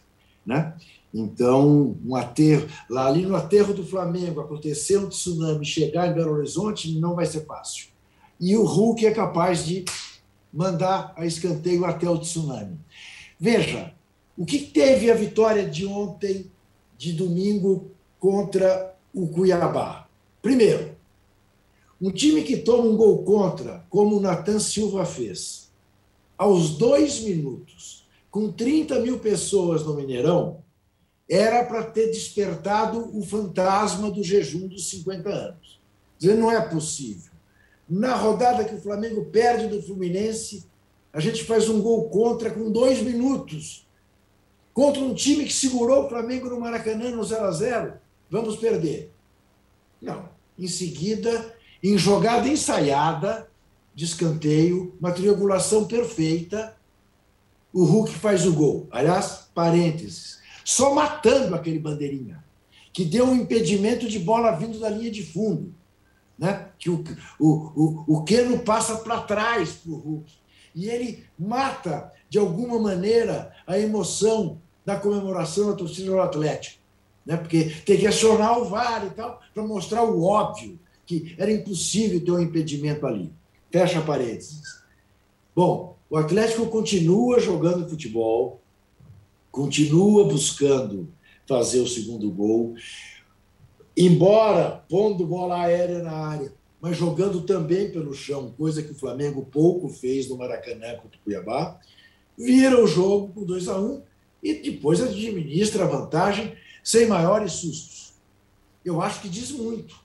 [0.44, 0.74] né?
[1.12, 6.32] Então, um aterro, lá ali no aterro do Flamengo, acontecer um tsunami, chegar em Belo
[6.32, 7.86] Horizonte, não vai ser fácil.
[8.40, 9.84] E o Hulk é capaz de
[10.52, 12.78] mandar a escanteio até o tsunami.
[13.38, 13.94] Veja,
[14.36, 16.50] o que teve a vitória de ontem
[17.04, 20.08] de domingo contra o Cuiabá.
[20.40, 20.96] Primeiro,
[22.00, 25.70] um time que toma um gol contra, como o Natan Silva fez,
[26.36, 30.62] aos dois minutos, com 30 mil pessoas no Mineirão,
[31.28, 35.80] era para ter despertado o fantasma do jejum dos 50 anos.
[36.18, 37.32] Dizer, não é possível.
[37.88, 40.66] Na rodada que o Flamengo perde do Fluminense,
[41.12, 43.83] a gente faz um gol contra com dois minutos.
[44.74, 47.92] Contra um time que segurou o Flamengo no Maracanã no 0 a 0
[48.28, 49.12] Vamos perder.
[50.02, 50.28] Não.
[50.58, 53.48] Em seguida, em jogada ensaiada,
[53.94, 56.76] de escanteio, uma triangulação perfeita,
[57.72, 58.88] o Hulk faz o gol.
[58.90, 62.42] Aliás, parênteses, só matando aquele bandeirinha,
[62.92, 65.72] que deu um impedimento de bola vindo da linha de fundo.
[66.36, 66.68] Né?
[66.78, 67.04] Que o,
[67.38, 70.32] o, o, o Keno passa para trás para o Hulk.
[70.74, 76.78] E ele mata, de alguma maneira, a emoção da comemoração da torcida do Atlético.
[77.24, 77.36] Né?
[77.36, 82.22] Porque tem que acionar o VAR e tal, para mostrar o óbvio, que era impossível
[82.24, 83.32] ter um impedimento ali.
[83.70, 84.62] Fecha parênteses.
[85.54, 88.60] Bom, o Atlético continua jogando futebol,
[89.50, 91.08] continua buscando
[91.46, 92.74] fazer o segundo gol,
[93.96, 99.46] embora pondo bola aérea na área, mas jogando também pelo chão, coisa que o Flamengo
[99.50, 101.78] pouco fez no Maracanã contra o Cuiabá,
[102.36, 104.02] vira o jogo com 2 a 1 um,
[104.44, 108.12] e depois administra a vantagem sem maiores sustos.
[108.84, 109.96] Eu acho que diz muito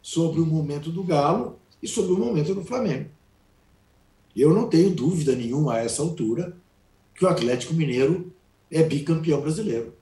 [0.00, 3.10] sobre o momento do Galo e sobre o momento do Flamengo.
[4.34, 6.56] Eu não tenho dúvida nenhuma a essa altura
[7.14, 8.32] que o Atlético Mineiro
[8.70, 9.94] é bicampeão brasileiro.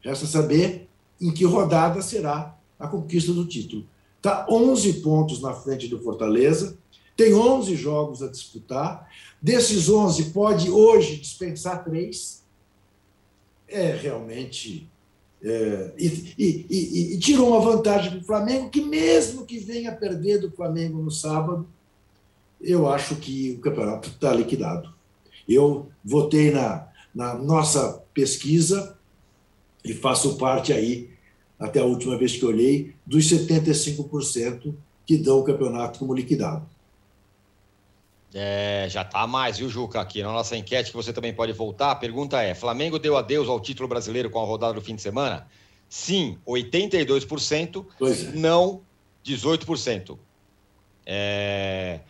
[0.00, 0.88] Resta saber
[1.20, 3.86] em que rodada será a conquista do título.
[4.16, 6.76] Está 11 pontos na frente do Fortaleza,
[7.16, 9.08] tem 11 jogos a disputar.
[9.40, 12.35] Desses 11, pode hoje dispensar três.
[13.68, 14.88] É realmente.
[15.42, 19.92] É, e, e, e, e, tirou uma vantagem para o Flamengo, que mesmo que venha
[19.92, 21.68] perder do Flamengo no sábado,
[22.60, 24.92] eu acho que o campeonato está liquidado.
[25.48, 28.96] Eu votei na, na nossa pesquisa
[29.84, 31.10] e faço parte aí,
[31.58, 34.74] até a última vez que olhei, dos 75%
[35.04, 36.66] que dão o campeonato como liquidado.
[38.38, 39.98] É, já está mais, viu, Juca?
[39.98, 41.92] Aqui na nossa enquete, que você também pode voltar.
[41.92, 45.00] A pergunta é: Flamengo deu adeus ao título brasileiro com a rodada do fim de
[45.00, 45.46] semana?
[45.88, 47.86] Sim, 82%.
[48.02, 48.36] É.
[48.36, 48.82] Não,
[49.24, 50.18] 18%.
[51.06, 52.00] É...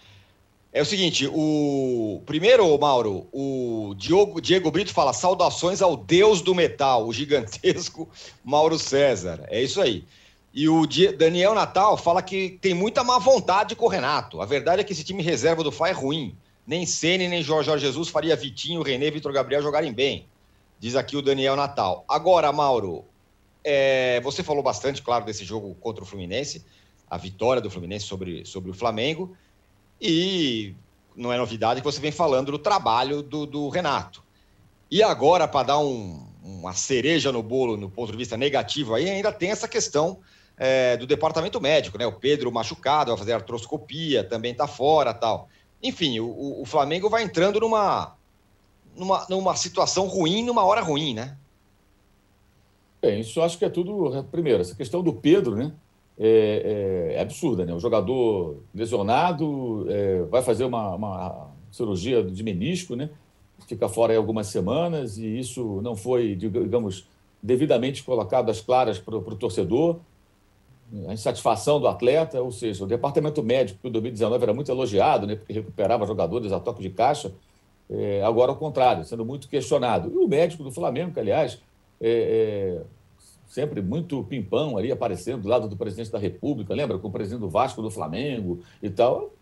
[0.73, 6.55] É o seguinte, o primeiro, Mauro, o Diogo, Diego Brito fala saudações ao deus do
[6.55, 8.07] metal, o gigantesco
[8.45, 9.47] Mauro César.
[9.49, 10.05] É isso aí.
[10.57, 10.87] E o
[11.19, 14.41] Daniel Natal fala que tem muita má vontade com o Renato.
[14.41, 16.35] A verdade é que esse time reserva do Fá é ruim.
[16.67, 20.27] Nem Ceni nem Jorge Jesus faria Vitinho, René, Vitor Gabriel jogarem bem.
[20.81, 22.07] Diz aqui o Daniel Natal.
[22.09, 23.05] Agora, Mauro,
[23.63, 26.65] é, você falou bastante, claro, desse jogo contra o Fluminense,
[27.11, 29.37] a vitória do Fluminense sobre, sobre o Flamengo.
[30.01, 30.75] E
[31.15, 34.25] não é novidade que você vem falando do trabalho do, do Renato.
[34.91, 39.11] E agora, para dar um, uma cereja no bolo, no ponto de vista negativo, aí
[39.11, 40.19] ainda tem essa questão
[40.57, 42.07] é, do departamento médico, né?
[42.07, 45.49] O Pedro machucado, vai fazer artroscopia, também está fora tal.
[45.83, 48.17] Enfim, o, o Flamengo vai entrando numa,
[48.97, 51.37] numa, numa situação ruim, numa hora ruim, né?
[53.01, 54.25] Bem, isso acho que é tudo.
[54.31, 55.73] Primeiro, essa questão do Pedro, né?
[56.19, 57.65] é, é, é absurda.
[57.65, 57.75] Né?
[57.75, 63.11] O jogador lesionado é, vai fazer uma, uma, cirurgia de menisco, né?
[63.67, 67.07] fica fora aí algumas semanas, e isso não foi, digamos,
[67.43, 69.99] devidamente colocado às claras para o torcedor.
[71.09, 75.27] A insatisfação do atleta, ou seja, o departamento médico, que em 2019 era muito elogiado,
[75.27, 77.33] né, porque recuperava jogadores a toque de caixa,
[77.91, 80.13] é, agora ao contrário, sendo muito questionado.
[80.13, 81.61] E o médico do Flamengo, que, aliás,
[82.01, 82.83] é, é
[83.47, 86.99] sempre muito pimpão ali aparecendo do lado do presidente da República, lembra?
[86.99, 89.33] Com o presidente do Vasco, do Flamengo e tal.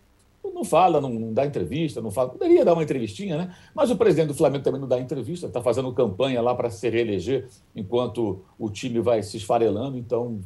[0.44, 2.28] Não fala, não, não dá entrevista, não fala.
[2.28, 3.57] Poderia dar uma entrevistinha, né?
[3.74, 6.88] Mas o presidente do Flamengo também não dá entrevista, está fazendo campanha lá para se
[6.88, 9.96] reeleger enquanto o time vai se esfarelando.
[9.96, 10.40] Então,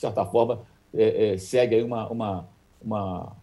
[0.00, 0.62] de certa forma,
[0.94, 2.48] é, é, segue aí uma, uma,
[2.82, 3.36] uma,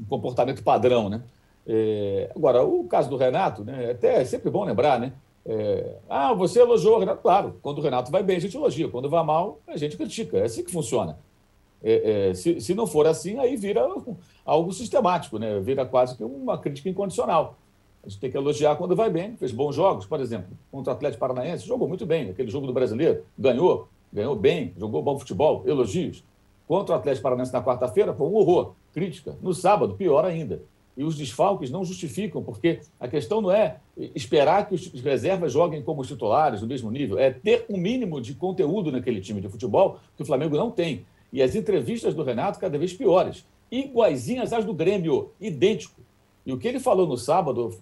[0.00, 1.22] um comportamento padrão, né?
[1.66, 5.12] É, agora, o caso do Renato, né, é até é sempre bom lembrar, né?
[5.44, 7.20] É, ah, você elogiou o Renato.
[7.20, 8.88] Claro, quando o Renato vai bem, a gente elogia.
[8.88, 10.38] Quando vai mal, a gente critica.
[10.38, 11.18] É assim que funciona.
[11.82, 13.86] É, se, se não for assim, aí vira
[14.44, 15.60] algo sistemático, né?
[15.60, 17.56] vira quase que uma crítica incondicional.
[18.02, 20.96] A gente tem que elogiar quando vai bem, fez bons jogos, por exemplo, contra o
[20.96, 25.62] Atlético Paranaense, jogou muito bem, aquele jogo do brasileiro, ganhou, ganhou bem, jogou bom futebol,
[25.66, 26.24] elogios.
[26.66, 29.36] Contra o Atlético Paranaense na quarta-feira, foi um horror, crítica.
[29.42, 30.62] No sábado, pior ainda
[31.00, 33.78] e os desfalques não justificam, porque a questão não é
[34.14, 38.20] esperar que os reservas joguem como os titulares no mesmo nível, é ter um mínimo
[38.20, 41.06] de conteúdo naquele time de futebol que o Flamengo não tem.
[41.32, 46.02] E as entrevistas do Renato cada vez piores, iguaizinhas às do Grêmio, idêntico.
[46.44, 47.74] E o que ele falou no sábado,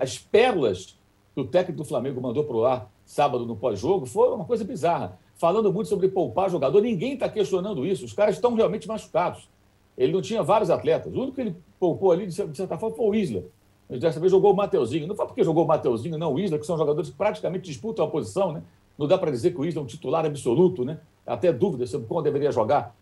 [0.00, 0.98] as pérolas
[1.34, 4.64] que o técnico do Flamengo mandou para o ar sábado no pós-jogo, foi uma coisa
[4.64, 5.16] bizarra.
[5.40, 8.04] Falando muito sobre poupar jogador, ninguém está questionando isso.
[8.04, 9.48] Os caras estão realmente machucados.
[9.96, 11.14] Ele não tinha vários atletas.
[11.14, 13.44] O único que ele poupou ali, de certa forma, foi o Isla.
[13.88, 15.06] Dessa vez jogou o Mateuzinho.
[15.06, 18.04] Não foi porque jogou o Mateuzinho, não o Isla, que são jogadores que praticamente disputam
[18.04, 18.62] a posição, né?
[18.98, 21.00] Não dá para dizer que o Isla é um titular absoluto, né?
[21.26, 22.94] Até dúvida sobre como deveria jogar.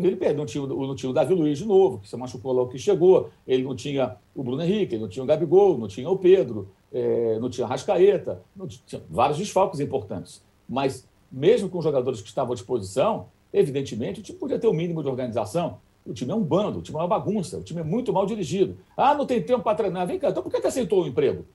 [0.00, 2.70] Ele perdeu, não tinha, não tinha o Davi Luiz de novo, que se machucou logo
[2.72, 3.30] que chegou.
[3.46, 6.70] Ele não tinha o Bruno Henrique, ele não tinha o Gabigol, não tinha o Pedro,
[6.92, 10.42] é, não tinha Rascaeta, não tinha vários desfalques importantes.
[10.68, 14.70] Mas, mesmo com os jogadores que estavam à disposição, evidentemente, o time podia ter o
[14.70, 15.78] um mínimo de organização.
[16.04, 18.26] O time é um bando, o time é uma bagunça, o time é muito mal
[18.26, 18.76] dirigido.
[18.96, 20.06] Ah, não tem tempo para treinar.
[20.06, 21.46] Vem cá, então por que, que aceitou o emprego?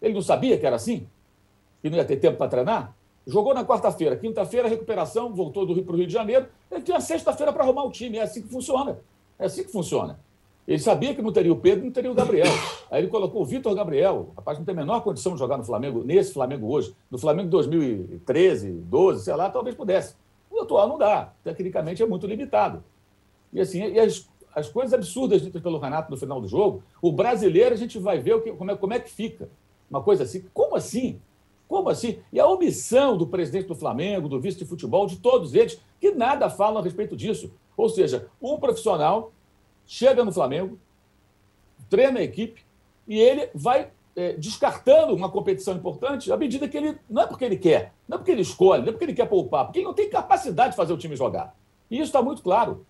[0.00, 1.06] Ele não sabia que era assim?
[1.82, 2.96] Que não ia ter tempo para treinar?
[3.26, 6.46] Jogou na quarta-feira, quinta-feira, recuperação, voltou do Rio para o Rio de Janeiro.
[6.70, 8.18] Ele tinha sexta-feira para arrumar o time.
[8.18, 8.98] É assim que funciona.
[9.38, 10.18] É assim que funciona.
[10.66, 12.52] Ele sabia que não teria o Pedro, não teria o Gabriel.
[12.90, 14.32] Aí ele colocou o Vitor Gabriel.
[14.36, 16.92] Rapaz não tem a menor condição de jogar no Flamengo, nesse Flamengo hoje.
[17.08, 20.16] No Flamengo de 2013, 12, sei lá, talvez pudesse.
[20.50, 21.32] O atual não dá.
[21.44, 22.82] Tecnicamente é muito limitado.
[23.52, 27.12] E assim, e as, as coisas absurdas ditas pelo Renato no final do jogo, o
[27.12, 29.48] brasileiro a gente vai ver o que, como, é, como é que fica.
[29.88, 30.44] Uma coisa assim.
[30.52, 31.20] Como assim?
[31.68, 32.18] Como assim?
[32.32, 36.10] E a omissão do presidente do Flamengo, do vice de futebol, de todos eles, que
[36.10, 37.52] nada falam a respeito disso.
[37.76, 39.32] Ou seja, um profissional
[39.86, 40.78] chega no Flamengo,
[41.88, 42.64] treina a equipe
[43.06, 46.98] e ele vai é, descartando uma competição importante à medida que ele.
[47.08, 49.28] Não é porque ele quer, não é porque ele escolhe, não é porque ele quer
[49.28, 51.54] poupar, porque ele não tem capacidade de fazer o time jogar.
[51.90, 52.84] E isso está muito claro.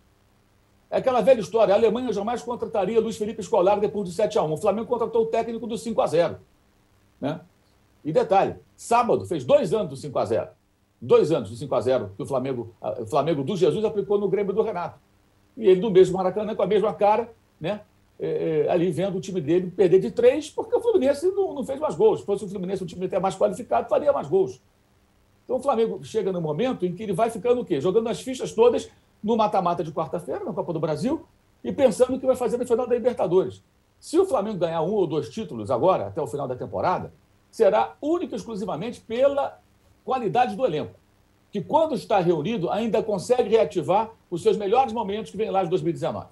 [0.91, 4.43] É aquela velha história: a Alemanha jamais contrataria Luiz Felipe Scolari depois de 7 a
[4.43, 6.39] 1 O Flamengo contratou o técnico do 5 a 0
[7.21, 7.41] né?
[8.05, 10.49] E detalhe: sábado fez dois anos do 5 a 0
[11.01, 14.29] Dois anos do 5 a 0 que o Flamengo, o Flamengo do Jesus aplicou no
[14.29, 14.99] Grêmio do Renato.
[15.57, 17.81] E ele, do mesmo Maracanã, com a mesma cara, né?
[18.19, 21.65] É, é, ali vendo o time dele perder de três, porque o Fluminense não, não
[21.65, 22.21] fez mais gols.
[22.21, 24.61] Se fosse o Fluminense um time até mais qualificado, faria mais gols.
[25.45, 27.81] Então o Flamengo chega no momento em que ele vai ficando o quê?
[27.81, 28.91] Jogando as fichas todas
[29.23, 31.27] no mata-mata de quarta-feira, na Copa do Brasil,
[31.63, 33.63] e pensando o que vai fazer no final da Libertadores.
[34.01, 37.13] Se o Flamengo ganhar um ou dois títulos agora, até o final da temporada,
[37.51, 39.59] será única e exclusivamente pela
[40.05, 40.95] qualidade do elenco,
[41.57, 45.71] que quando está reunido ainda consegue reativar os seus melhores momentos que vem lá de
[45.71, 46.27] 2019.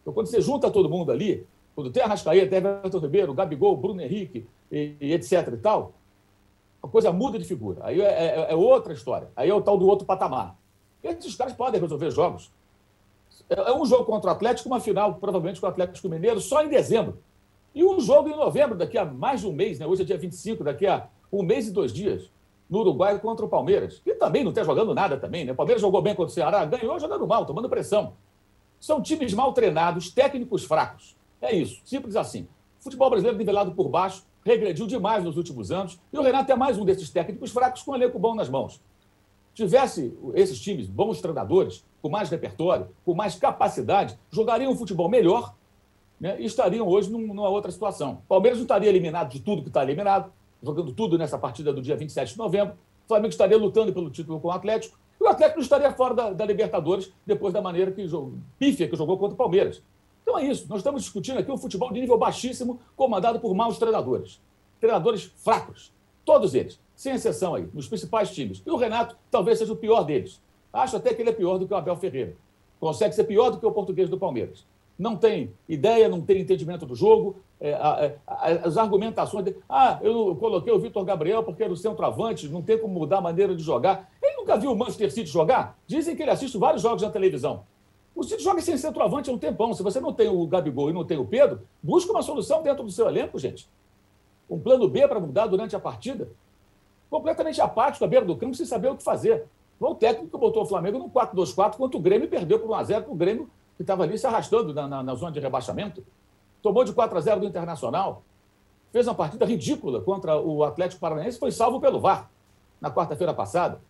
[0.00, 4.46] Então, quando você junta todo mundo ali, quando tem Arrascaeta, Everton Ribeiro, Gabigol, Bruno Henrique,
[4.70, 5.92] e, e etc e tal,
[6.82, 7.80] a coisa muda de figura.
[7.82, 9.28] Aí é, é, é outra história.
[9.36, 10.56] Aí é o tal do outro patamar.
[11.04, 12.50] Esses caras podem resolver jogos.
[13.50, 16.64] É, é um jogo contra o Atlético, uma final, provavelmente, com o Atlético Mineiro, só
[16.64, 17.18] em dezembro.
[17.74, 19.86] E um jogo em novembro, daqui a mais de um mês, né?
[19.86, 22.30] hoje é dia 25, daqui a um mês e dois dias,
[22.72, 24.00] no Uruguai contra o Palmeiras.
[24.02, 25.52] Que também não está jogando nada também, né?
[25.52, 28.14] O Palmeiras jogou bem contra o Ceará, ganhou jogando mal, tomando pressão.
[28.80, 31.14] São times mal treinados, técnicos fracos.
[31.42, 32.48] É isso, simples assim.
[32.80, 36.78] Futebol brasileiro nivelado por baixo, regrediu demais nos últimos anos, e o Renato é mais
[36.78, 38.80] um desses técnicos fracos com um elenco bom nas mãos
[39.54, 45.54] tivesse esses times bons treinadores, com mais repertório, com mais capacidade, jogariam um futebol melhor
[46.18, 48.22] né, e estariam hoje numa outra situação.
[48.24, 50.32] O Palmeiras não estaria eliminado de tudo que está eliminado,
[50.62, 52.74] jogando tudo nessa partida do dia 27 de novembro.
[53.04, 54.98] O Flamengo estaria lutando pelo título com o Atlético.
[55.20, 58.96] E o Atlético estaria fora da, da Libertadores depois da maneira que jogou, pífia que
[58.96, 59.82] jogou contra o Palmeiras.
[60.22, 60.66] Então é isso.
[60.68, 64.40] Nós estamos discutindo aqui um futebol de nível baixíssimo, comandado por maus treinadores.
[64.80, 65.92] Treinadores fracos.
[66.24, 68.62] Todos eles sem exceção aí, nos principais times.
[68.64, 70.40] E o Renato talvez seja o pior deles.
[70.72, 72.36] Acho até que ele é pior do que o Abel Ferreira.
[72.78, 74.64] Consegue ser pior do que o português do Palmeiras.
[75.02, 77.34] Não tem ideia, não tem entendimento do jogo.
[77.60, 79.56] É, a, a, as argumentações de.
[79.68, 83.20] Ah, eu coloquei o Vitor Gabriel porque era o centroavante, não tem como mudar a
[83.20, 84.08] maneira de jogar.
[84.22, 85.76] Ele nunca viu o Manchester City jogar?
[85.88, 87.64] Dizem que ele assiste vários jogos na televisão.
[88.14, 89.74] O City joga sem centroavante há um tempão.
[89.74, 92.84] Se você não tem o Gabigol e não tem o Pedro, busca uma solução dentro
[92.84, 93.68] do seu elenco, gente.
[94.48, 96.28] Um plano B para mudar durante a partida
[97.10, 99.46] completamente apático à beira do campo, sem saber o que fazer.
[99.80, 103.02] Foi o técnico que botou o Flamengo no 4-2-4, quanto o Grêmio perdeu por 1x0
[103.02, 103.50] para o Grêmio,
[103.82, 106.04] que estava ali se arrastando na, na, na, zona de rebaixamento.
[106.62, 108.22] Tomou de 4 a 0 do Internacional.
[108.92, 112.30] Fez uma partida ridícula contra o Atlético Paranaense, foi salvo pelo VAR
[112.80, 113.80] na quarta-feira passada.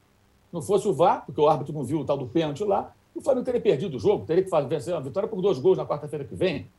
[0.51, 3.21] Não fosse o VAR, porque o árbitro não viu o tal do pênalti lá, o
[3.21, 5.85] Flamengo teria perdido o jogo, teria que fazer, vencer uma vitória por dois gols na
[5.85, 6.71] quarta-feira que vem.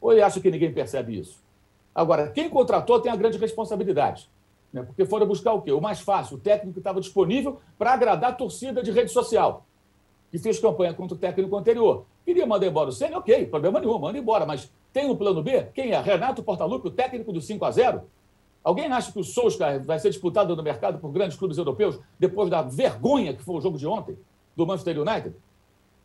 [0.00, 1.40] Ou ele acha que ninguém percebe isso?
[1.94, 4.28] Agora, quem contratou tem a grande responsabilidade
[4.72, 4.82] né?
[4.82, 5.70] porque foram buscar o quê?
[5.72, 9.66] O mais fácil, o técnico que estava disponível para agradar a torcida de rede social,
[10.30, 12.06] que fez campanha contra o técnico anterior.
[12.24, 15.66] Queria mandar embora o Senna, ok, problema nenhum, manda embora, mas tem um plano B?
[15.74, 16.00] Quem é?
[16.00, 18.02] Renato Portaluppi, o técnico do 5 a 0
[18.62, 22.48] Alguém acha que o Solskjaer vai ser disputado no mercado por grandes clubes europeus depois
[22.48, 24.16] da vergonha que foi o jogo de ontem
[24.54, 25.34] do Manchester United?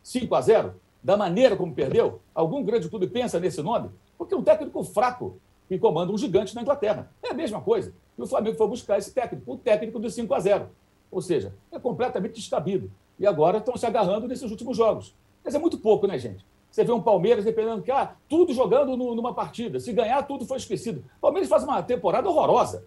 [0.02, 2.20] 5 a 0 da maneira como perdeu?
[2.34, 3.90] Algum grande clube pensa nesse nome?
[4.16, 5.38] Porque um técnico fraco
[5.68, 7.10] que comanda um gigante na Inglaterra.
[7.22, 7.92] É a mesma coisa.
[8.16, 10.68] E o Flamengo foi buscar esse técnico, o técnico do 5 a 0
[11.10, 12.90] Ou seja, é completamente descabido.
[13.18, 15.14] E agora estão se agarrando nesses últimos jogos.
[15.48, 16.44] Mas é muito pouco, né, gente?
[16.70, 19.80] Você vê um Palmeiras dependendo que, ah, tudo jogando no, numa partida.
[19.80, 21.02] Se ganhar, tudo foi esquecido.
[21.16, 22.84] O Palmeiras faz uma temporada horrorosa.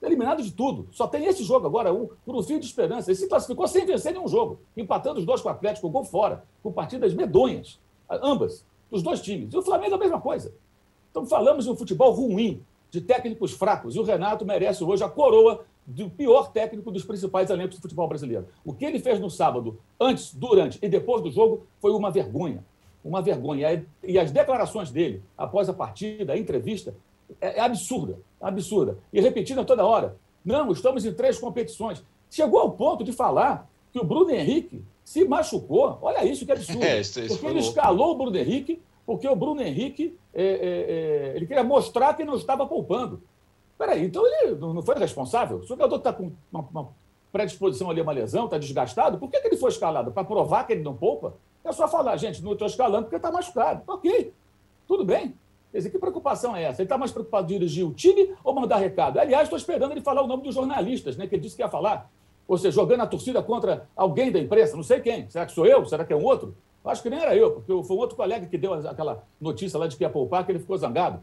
[0.00, 0.86] Eliminado de tudo.
[0.92, 3.10] Só tem esse jogo agora, um, por um fio de esperança.
[3.10, 6.44] Ele se classificou sem vencer nenhum jogo, empatando os dois com o Atlético, gol fora,
[6.62, 9.52] com partidas medonhas, ambas, dos dois times.
[9.52, 10.54] E o Flamengo é a mesma coisa.
[11.10, 15.08] Então falamos de um futebol ruim, de técnicos fracos, e o Renato merece hoje a
[15.08, 18.48] coroa do pior técnico dos principais elencos do futebol brasileiro.
[18.64, 22.64] O que ele fez no sábado, antes, durante e depois do jogo, foi uma vergonha.
[23.04, 23.86] Uma vergonha.
[24.02, 26.94] E as declarações dele, após a partida, a entrevista,
[27.40, 28.98] é, é absurda, absurda.
[29.12, 30.16] E repetindo toda hora.
[30.44, 32.04] Não, estamos em três competições.
[32.30, 35.98] Chegou ao ponto de falar que o Bruno Henrique se machucou.
[36.02, 36.82] Olha isso que absurdo.
[36.84, 37.68] É, isso, isso porque ele louco.
[37.68, 42.24] escalou o Bruno Henrique, porque o Bruno Henrique é, é, é, ele queria mostrar que
[42.24, 43.22] não estava poupando.
[43.78, 45.58] Peraí, então ele não foi responsável?
[45.60, 46.88] Se o jogador está com uma, uma,
[47.30, 50.10] predisposição ali a uma lesão, está desgastado, por que, que ele foi escalado?
[50.10, 51.34] Para provar que ele não poupa?
[51.62, 53.82] É só falar, gente, não estou escalando porque está machucado.
[53.86, 54.32] Ok,
[54.88, 55.34] tudo bem.
[55.70, 56.80] Quer dizer, que preocupação é essa?
[56.80, 59.18] Ele está mais preocupado em dirigir o time ou mandar recado?
[59.18, 61.68] Aliás, estou esperando ele falar o nome dos jornalistas, né, que ele disse que ia
[61.68, 62.10] falar.
[62.48, 65.28] Ou seja, jogando a torcida contra alguém da imprensa, não sei quem.
[65.28, 65.84] Será que sou eu?
[65.84, 66.54] Será que é um outro?
[66.84, 69.88] Acho que nem era eu, porque foi um outro colega que deu aquela notícia lá
[69.88, 71.20] de que ia poupar, que ele ficou zangado.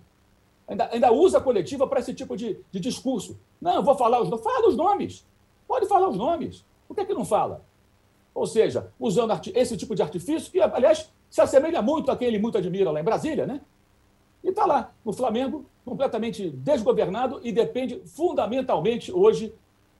[0.67, 3.39] Ainda, ainda usa a coletiva para esse tipo de, de discurso.
[3.61, 4.43] Não, eu vou falar os nomes.
[4.43, 5.27] Fala os nomes.
[5.67, 6.65] Pode falar os nomes.
[6.87, 7.63] Por que, que não fala?
[8.33, 12.39] Ou seja, usando esse tipo de artifício, que, aliás, se assemelha muito a quem ele
[12.39, 13.61] muito admira lá em Brasília, né?
[14.43, 19.53] E está lá, no Flamengo, completamente desgovernado e depende fundamentalmente hoje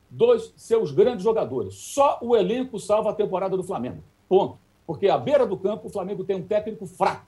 [0.09, 1.75] dos seus grandes jogadores.
[1.75, 4.03] Só o elenco salva a temporada do Flamengo.
[4.27, 4.57] Ponto.
[4.85, 7.25] Porque à beira do campo, o Flamengo tem um técnico fraco,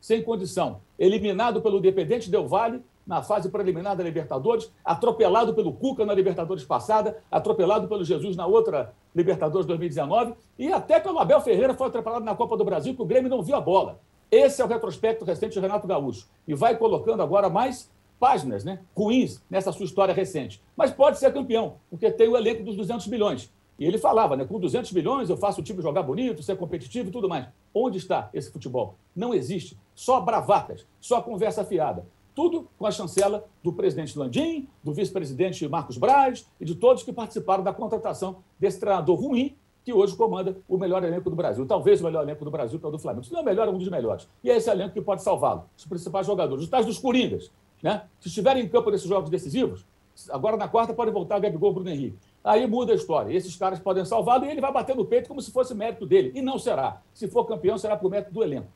[0.00, 6.04] sem condição, eliminado pelo Independente Del Vale na fase preliminar da Libertadores, atropelado pelo Cuca
[6.04, 11.72] na Libertadores passada, atropelado pelo Jesus na outra Libertadores 2019 e até pelo Abel Ferreira
[11.72, 13.98] foi atropelado na Copa do Brasil, que o Grêmio não viu a bola.
[14.30, 16.28] Esse é o retrospecto recente de Renato Gaúcho.
[16.46, 17.90] E vai colocando agora mais
[18.20, 20.62] páginas né, ruins nessa sua história recente.
[20.76, 23.50] Mas pode ser campeão, porque tem o elenco dos 200 milhões.
[23.78, 27.08] E ele falava, né, com 200 milhões eu faço o time jogar bonito, ser competitivo
[27.08, 27.46] e tudo mais.
[27.72, 28.96] Onde está esse futebol?
[29.14, 29.78] Não existe.
[29.94, 32.04] Só bravatas, só conversa fiada.
[32.34, 37.12] Tudo com a chancela do presidente Landim, do vice-presidente Marcos Braz e de todos que
[37.12, 41.64] participaram da contratação desse treinador ruim que hoje comanda o melhor elenco do Brasil.
[41.64, 43.24] Talvez o melhor elenco do Brasil, que é o do Flamengo.
[43.24, 44.28] Se não é o melhor, é um dos melhores.
[44.44, 45.64] E é esse elenco que pode salvá-lo.
[45.76, 46.64] Os principais jogadores.
[46.64, 47.50] Os tais dos Coringas.
[47.82, 48.02] Né?
[48.20, 49.86] Se estiverem em campo nesses jogos decisivos,
[50.28, 52.18] agora na quarta pode voltar Gabigol Bruno Henrique.
[52.42, 53.36] Aí muda a história.
[53.36, 56.32] Esses caras podem salvá-lo e ele vai bater no peito como se fosse mérito dele.
[56.34, 57.02] E não será.
[57.12, 58.68] Se for campeão, será por mérito do elenco.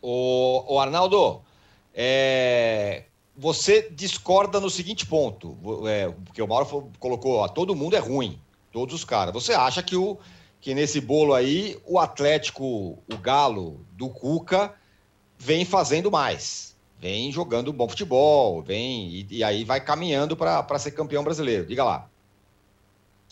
[0.00, 1.40] O, o Arnaldo,
[1.94, 3.04] é,
[3.36, 8.38] você discorda no seguinte ponto, é, porque o Mauro colocou, ó, todo mundo é ruim
[8.72, 9.32] todos os caras.
[9.32, 10.18] Você acha que, o,
[10.60, 14.74] que nesse bolo aí o Atlético, o Galo do Cuca,
[15.38, 20.92] vem fazendo mais, vem jogando bom futebol, vem e, e aí vai caminhando para ser
[20.92, 21.66] campeão brasileiro.
[21.66, 22.08] Diga lá.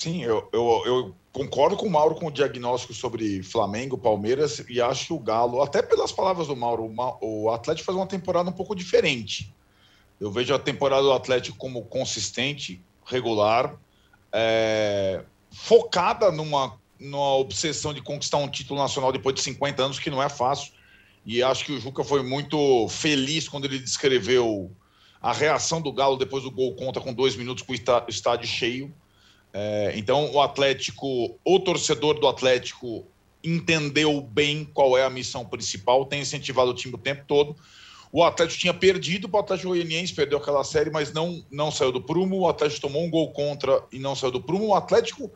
[0.03, 4.81] Sim, eu, eu, eu, concordo com o Mauro com o diagnóstico sobre Flamengo, Palmeiras e
[4.81, 6.91] acho que o Galo, até pelas palavras do Mauro,
[7.21, 9.55] o Atlético faz uma temporada um pouco diferente.
[10.19, 13.79] Eu vejo a temporada do Atlético como consistente, regular,
[14.33, 20.09] é, focada numa, numa obsessão de conquistar um título nacional depois de 50 anos, que
[20.09, 20.73] não é fácil.
[21.27, 24.75] E acho que o Juca foi muito feliz quando ele descreveu
[25.21, 27.77] a reação do Galo depois do gol contra com dois minutos com o
[28.09, 28.95] estádio cheio.
[29.53, 33.05] É, então, o Atlético, o torcedor do Atlético
[33.43, 37.57] entendeu bem qual é a missão principal, tem incentivado o time o tempo todo.
[38.13, 41.93] O Atlético tinha perdido para o Atlético Goianiense, perdeu aquela série, mas não, não saiu
[41.93, 42.41] do prumo.
[42.41, 44.69] O Atlético tomou um gol contra e não saiu do prumo.
[44.69, 45.31] O Atlético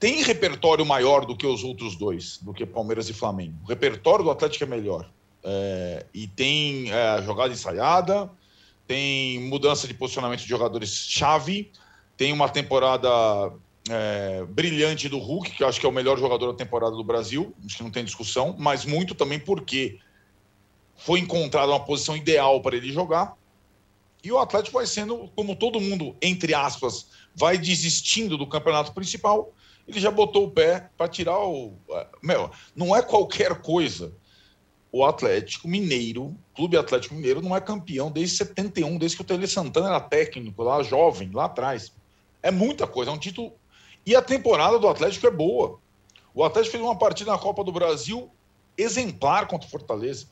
[0.00, 3.54] tem repertório maior do que os outros dois, do que Palmeiras e Flamengo.
[3.64, 5.08] O repertório do Atlético é melhor.
[5.44, 8.30] É, e tem é, jogada ensaiada,
[8.86, 11.70] tem mudança de posicionamento de jogadores-chave,
[12.22, 13.10] tem uma temporada
[13.90, 17.02] é, brilhante do Hulk, que eu acho que é o melhor jogador da temporada do
[17.02, 19.98] Brasil, acho que não tem discussão, mas muito também porque
[20.94, 23.36] foi encontrada uma posição ideal para ele jogar.
[24.22, 29.52] E o Atlético vai sendo, como todo mundo, entre aspas, vai desistindo do campeonato principal,
[29.88, 31.74] ele já botou o pé para tirar o.
[31.90, 34.14] É, meu, não é qualquer coisa.
[34.92, 39.48] O Atlético Mineiro, Clube Atlético Mineiro, não é campeão desde 71, desde que o Tele
[39.48, 41.90] Santana era técnico, lá jovem, lá atrás.
[42.42, 43.52] É muita coisa, é um título.
[44.04, 45.78] E a temporada do Atlético é boa.
[46.34, 48.30] O Atlético fez uma partida na Copa do Brasil
[48.76, 50.26] exemplar contra o Fortaleza.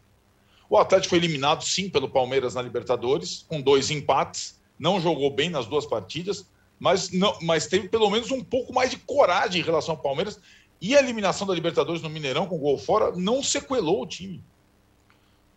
[0.68, 4.60] O Atlético foi eliminado, sim, pelo Palmeiras na Libertadores, com dois empates.
[4.78, 6.46] Não jogou bem nas duas partidas,
[6.78, 10.40] mas, não, mas teve pelo menos um pouco mais de coragem em relação ao Palmeiras.
[10.80, 14.42] E a eliminação da Libertadores no Mineirão com gol fora não sequelou o time.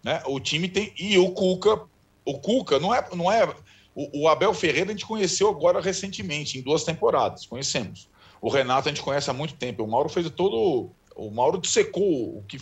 [0.04, 0.22] Né?
[0.26, 0.94] O time tem.
[1.00, 1.82] E o Cuca.
[2.26, 3.08] O Cuca não é.
[3.16, 3.56] Não é
[3.96, 7.46] o, o Abel Ferreira a gente conheceu agora recentemente, em duas temporadas.
[7.46, 8.10] Conhecemos.
[8.42, 9.84] O Renato a gente conhece há muito tempo.
[9.84, 10.90] O Mauro fez todo.
[11.16, 12.60] O Mauro dissecou o que,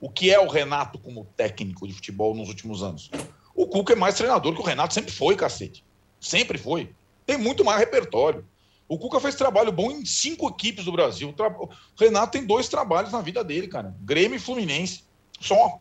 [0.00, 3.10] o que é o Renato como técnico de futebol nos últimos anos.
[3.54, 5.84] O Cuca é mais treinador que o Renato sempre foi, cacete.
[6.20, 6.90] Sempre foi.
[7.24, 8.44] Tem muito mais repertório.
[8.88, 11.34] O Cuca fez trabalho bom em cinco equipes do Brasil.
[11.38, 11.68] O
[11.98, 13.94] Renato tem dois trabalhos na vida dele, cara.
[14.00, 15.04] Grêmio e Fluminense.
[15.40, 15.78] Só.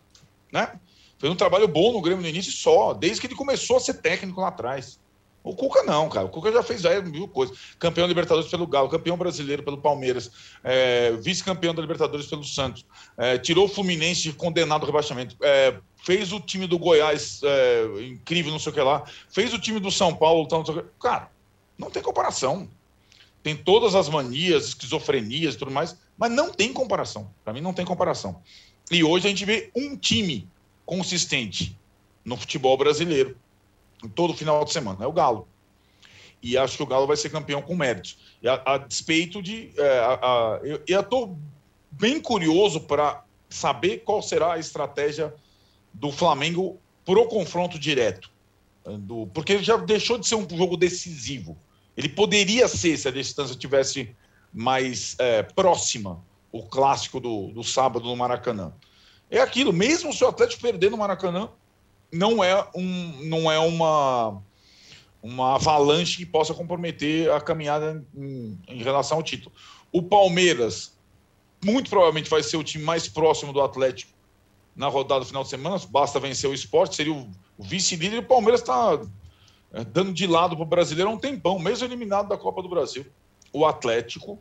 [0.52, 0.80] Né?
[1.22, 4.02] Fez um trabalho bom no Grêmio no início só, desde que ele começou a ser
[4.02, 5.00] técnico lá atrás.
[5.44, 6.26] O Cuca não, cara.
[6.26, 7.56] O Cuca já fez várias mil coisas.
[7.78, 10.32] Campeão Libertadores pelo Galo, campeão brasileiro pelo Palmeiras,
[10.64, 12.84] é, vice-campeão da Libertadores pelo Santos,
[13.16, 18.52] é, tirou o Fluminense condenado ao rebaixamento, é, fez o time do Goiás é, incrível,
[18.52, 20.90] não sei o que lá, fez o time do São Paulo, não sei o que.
[21.00, 21.30] Cara,
[21.78, 22.68] não tem comparação.
[23.44, 27.30] Tem todas as manias, esquizofrenias e tudo mais, mas não tem comparação.
[27.44, 28.42] Para mim, não tem comparação.
[28.92, 30.51] E hoje a gente vê um time
[30.92, 31.80] consistente
[32.26, 33.38] no futebol brasileiro
[34.14, 35.48] todo final de semana, é o Galo.
[36.44, 38.18] E acho que o Galo vai ser campeão com méritos.
[38.42, 39.72] E a, a despeito de.
[39.78, 41.38] É, a, a, eu estou
[41.92, 45.34] bem curioso para saber qual será a estratégia
[45.94, 48.30] do Flamengo para o confronto direto.
[48.84, 51.58] Do, porque ele já deixou de ser um jogo decisivo.
[51.96, 54.14] Ele poderia ser, se a distância tivesse
[54.52, 56.22] mais é, próxima,
[56.52, 58.74] o clássico do, do sábado no Maracanã.
[59.32, 61.50] É aquilo, mesmo se o Atlético perder no Maracanã,
[62.12, 64.44] não é, um, não é uma,
[65.24, 69.56] uma avalanche que possa comprometer a caminhada em, em relação ao título.
[69.90, 70.98] O Palmeiras,
[71.64, 74.12] muito provavelmente, vai ser o time mais próximo do Atlético
[74.76, 75.80] na rodada do final de semana.
[75.90, 78.18] Basta vencer o esporte, seria o, vice-líder.
[78.18, 79.00] E o Palmeiras está
[79.72, 82.68] é, dando de lado para o brasileiro há um tempão, mesmo eliminado da Copa do
[82.68, 83.06] Brasil.
[83.54, 84.38] O Atlético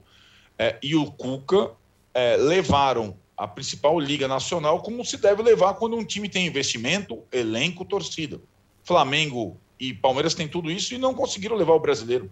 [0.58, 1.72] é, e o Cuca
[2.12, 7.24] é, levaram a principal liga nacional, como se deve levar quando um time tem investimento,
[7.32, 8.38] elenco, torcida.
[8.84, 12.30] Flamengo e Palmeiras têm tudo isso e não conseguiram levar o brasileiro,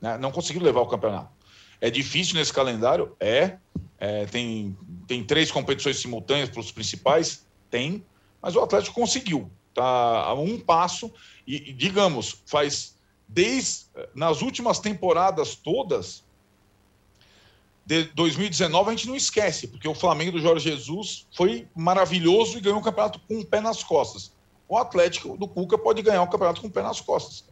[0.00, 0.16] né?
[0.16, 1.30] não conseguiram levar o campeonato.
[1.78, 3.14] É difícil nesse calendário?
[3.20, 3.58] É.
[3.98, 4.74] é tem,
[5.06, 7.46] tem três competições simultâneas para os principais?
[7.70, 8.02] Tem.
[8.40, 9.50] Mas o Atlético conseguiu.
[9.68, 11.12] Está a um passo
[11.46, 12.96] e, digamos, faz
[13.28, 13.84] desde
[14.14, 16.24] nas últimas temporadas todas,
[17.86, 22.60] de 2019 a gente não esquece, porque o Flamengo do Jorge Jesus foi maravilhoso e
[22.60, 24.32] ganhou o campeonato com o pé nas costas.
[24.68, 27.44] O Atlético do Cuca pode ganhar o campeonato com o pé nas costas.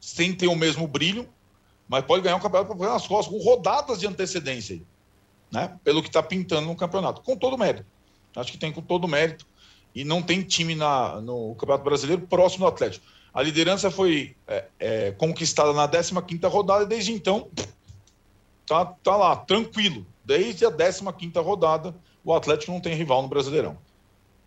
[0.00, 1.28] Sem ter o mesmo brilho,
[1.86, 4.80] mas pode ganhar o campeonato com o pé nas costas, com rodadas de antecedência,
[5.52, 5.78] né?
[5.84, 7.84] pelo que está pintando no campeonato, com todo mérito.
[8.34, 9.46] Acho que tem com todo mérito.
[9.94, 13.06] E não tem time na, no Campeonato Brasileiro próximo do Atlético.
[13.32, 17.48] A liderança foi é, é, conquistada na 15 rodada e desde então
[18.66, 20.06] tá, tá lá, tranquilo.
[20.24, 21.94] Desde a 15 rodada,
[22.24, 23.76] o Atlético não tem rival no Brasileirão.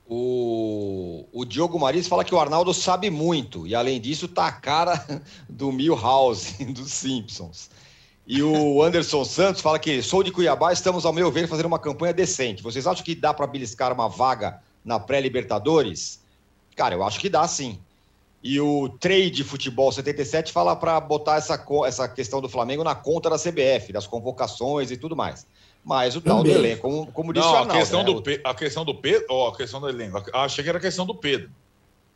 [0.10, 4.52] O, o Diogo Maris fala que o Arnaldo sabe muito, e além disso, tá a
[4.52, 5.06] cara
[5.50, 7.70] do Milhouse, dos Simpsons.
[8.26, 11.80] E o Anderson Santos fala que sou de Cuiabá, estamos, ao meu ver, fazendo uma
[11.80, 12.62] campanha decente.
[12.62, 16.22] Vocês acham que dá para beliscar uma vaga na pré-Libertadores?
[16.76, 17.80] Cara, eu acho que dá sim.
[18.44, 23.30] E o Trade Futebol 77 fala para botar essa, essa questão do Flamengo na conta
[23.30, 25.46] da CBF, das convocações e tudo mais.
[25.84, 28.06] Mas o tal do elenco, como, como disse Não, o Arnaldo, a questão, né?
[28.06, 28.42] do, Pe...
[28.44, 31.16] a questão do Pedro, ó, a questão do elenco, achei que era a questão do
[31.16, 31.50] Pedro.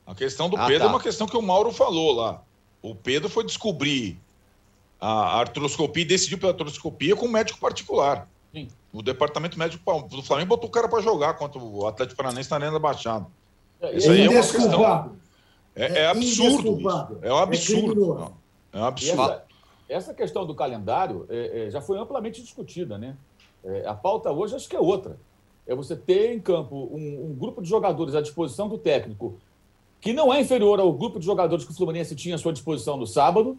[0.05, 0.85] A questão do ah, Pedro é tá.
[0.85, 2.41] é uma questão que o Mauro falou lá.
[2.81, 4.19] O Pedro foi descobrir
[4.99, 8.27] a artroscopia e decidiu pela artroscopia com um médico particular.
[8.53, 8.67] Sim.
[8.91, 12.57] O departamento médico do Flamengo botou o cara para jogar contra o Atlético Paranaense na
[12.57, 13.25] Arena da Baixada.
[13.93, 15.17] Isso aí é uma questão.
[15.75, 16.89] É, é, é absurdo.
[17.21, 18.33] É um absurdo.
[18.73, 19.21] É, é um absurdo.
[19.21, 19.45] Essa,
[19.89, 23.15] essa, questão do calendário é, é, já foi amplamente discutida, né?
[23.63, 25.17] É, a pauta hoje acho que é outra.
[25.67, 29.37] É você ter em campo um, um, grupo de jogadores à disposição do técnico
[29.99, 32.97] que não é inferior ao grupo de jogadores que o Fluminense tinha à sua disposição
[32.97, 33.57] no sábado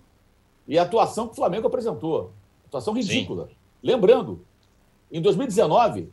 [0.66, 2.32] e a atuação que o Flamengo apresentou.
[2.66, 3.46] Atuação ridícula.
[3.46, 3.54] Sim.
[3.82, 4.44] Lembrando,
[5.10, 6.10] em 2019,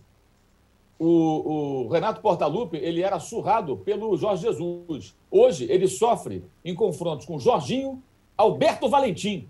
[0.99, 5.15] o, o, Renato Portaluppi ele era surrado pelo Jorge Jesus.
[5.31, 8.03] Hoje ele sofre em confrontos com Jorginho,
[8.37, 9.47] Alberto Valentim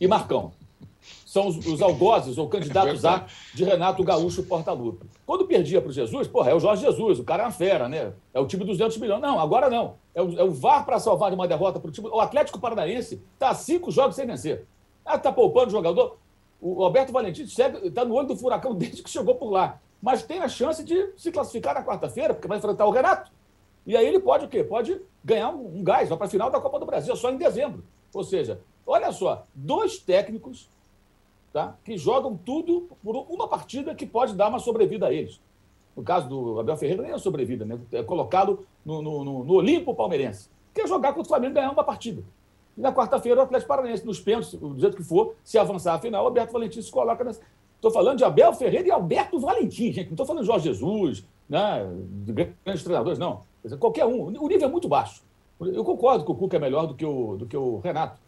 [0.00, 0.52] e Marcão.
[1.24, 5.04] São os, os algozes ou candidatos é a de Renato Gaúcho Portaluppi.
[5.26, 7.88] Quando perdia para o Jesus, porra, é o Jorge Jesus, o cara é uma fera,
[7.88, 8.12] né?
[8.32, 9.20] É o time dos 200 milhões.
[9.20, 9.94] Não, agora não.
[10.14, 12.08] É o, é o VAR para salvar de uma derrota para o time.
[12.08, 14.64] O Atlético Paranaense está cinco jogos sem vencer.
[15.04, 16.16] Ah, tá poupando o jogador.
[16.60, 19.80] O Alberto Valentim está no olho do furacão desde que chegou por lá.
[20.00, 23.30] Mas tem a chance de se classificar na quarta-feira, porque vai enfrentar o Renato.
[23.86, 24.64] E aí ele pode o quê?
[24.64, 27.84] Pode ganhar um, um gás, para a final da Copa do Brasil, só em dezembro.
[28.12, 30.68] Ou seja, olha só, dois técnicos
[31.52, 35.40] tá, que jogam tudo por uma partida que pode dar uma sobrevida a eles.
[35.96, 37.78] No caso do Abel Ferreira, nem é sobrevida, né?
[37.92, 40.50] É colocado no, no, no, no Olimpo palmeirense.
[40.74, 42.22] Quer jogar contra o Flamengo ganhar uma partida.
[42.76, 45.98] E na quarta-feira, o Atlético Paranaense, nos pênaltis, do jeito que for, se avançar a
[45.98, 47.40] final, o Alberto Valentim se coloca nessa.
[47.86, 50.06] Estou falando de Abel Ferreira e Alberto Valentim, gente.
[50.06, 51.88] Não estou falando de Jorge Jesus, né,
[52.24, 53.42] de grandes treinadores, não.
[53.78, 54.24] Qualquer um.
[54.24, 55.22] O nível é muito baixo.
[55.60, 58.20] Eu concordo que o Cuca é melhor do que o, do que o Renato.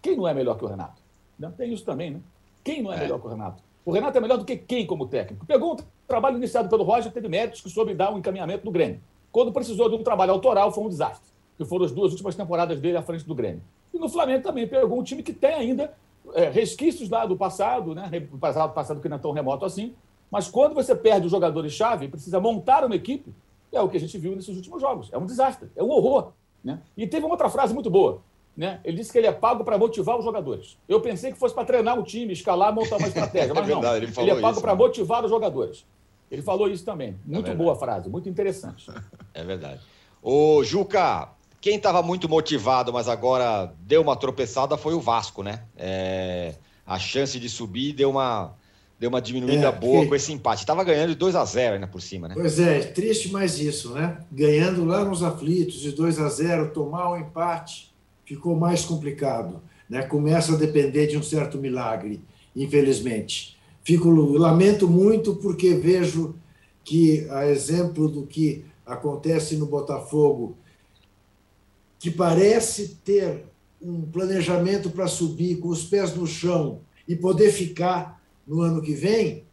[0.00, 1.02] Quem não é melhor que o Renato?
[1.38, 2.20] Não, tem isso também, né?
[2.62, 3.62] Quem não é, é, melhor que o Renato?
[3.84, 5.44] O Renato é melhor do que quem como técnico?
[5.44, 5.76] Pegou um
[6.08, 9.02] trabalho iniciado pelo Roger, teve méritos que soube dar um encaminhamento do Grêmio.
[9.30, 11.30] Quando precisou de um trabalho autoral, foi um desastre.
[11.58, 13.60] Que foram as duas últimas temporadas dele à frente do Grêmio.
[13.92, 15.92] E no Flamengo também pegou um time que tem ainda
[16.32, 18.10] é, resquícios lá do passado, né?
[18.40, 19.94] Passado, passado que não é tão remoto assim.
[20.30, 23.32] Mas quando você perde os jogadores-chave, precisa montar uma equipe,
[23.72, 25.08] é o que a gente viu nesses últimos jogos.
[25.12, 26.32] É um desastre, é um horror.
[26.62, 26.80] Né?
[26.96, 28.22] E teve uma outra frase muito boa.
[28.56, 28.80] Né?
[28.84, 30.78] Ele disse que ele é pago para motivar os jogadores.
[30.88, 34.06] Eu pensei que fosse para treinar o time, escalar, montar uma estratégia, mas é verdade,
[34.06, 34.22] não.
[34.22, 34.78] Ele, ele é pago para né?
[34.78, 35.84] motivar os jogadores.
[36.30, 37.16] Ele falou isso também.
[37.24, 38.90] Muito é boa frase, muito interessante.
[39.36, 39.80] É verdade.
[40.22, 41.28] Ô, Juca,
[41.64, 45.62] quem estava muito motivado, mas agora deu uma tropeçada foi o Vasco, né?
[45.78, 46.56] É,
[46.86, 48.54] a chance de subir deu uma,
[49.00, 50.08] deu uma diminuída é, boa que...
[50.08, 50.60] com esse empate.
[50.60, 52.34] Estava ganhando de 2 a 0 ainda por cima, né?
[52.36, 54.18] Pois é, triste mais isso, né?
[54.30, 57.94] Ganhando lá nos aflitos de 2 a 0 tomar o um empate
[58.26, 59.62] ficou mais complicado.
[59.88, 60.02] Né?
[60.02, 62.20] Começa a depender de um certo milagre,
[62.54, 63.56] infelizmente.
[63.82, 66.34] Fico, lamento muito porque vejo
[66.84, 70.58] que, a exemplo do que acontece no Botafogo,
[72.04, 73.46] que parece ter
[73.80, 78.92] um planejamento para subir com os pés no chão e poder ficar no ano que
[78.92, 79.44] vem,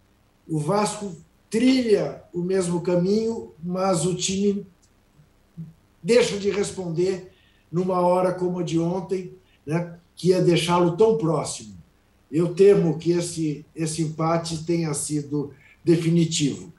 [0.45, 1.15] o Vasco
[1.49, 4.67] trilha o mesmo caminho, mas o time
[6.03, 7.31] deixa de responder
[7.71, 9.33] numa hora como a de ontem,
[9.65, 11.77] né, que ia deixá-lo tão próximo.
[12.29, 15.53] Eu temo que esse, esse empate tenha sido
[15.85, 16.73] definitivo.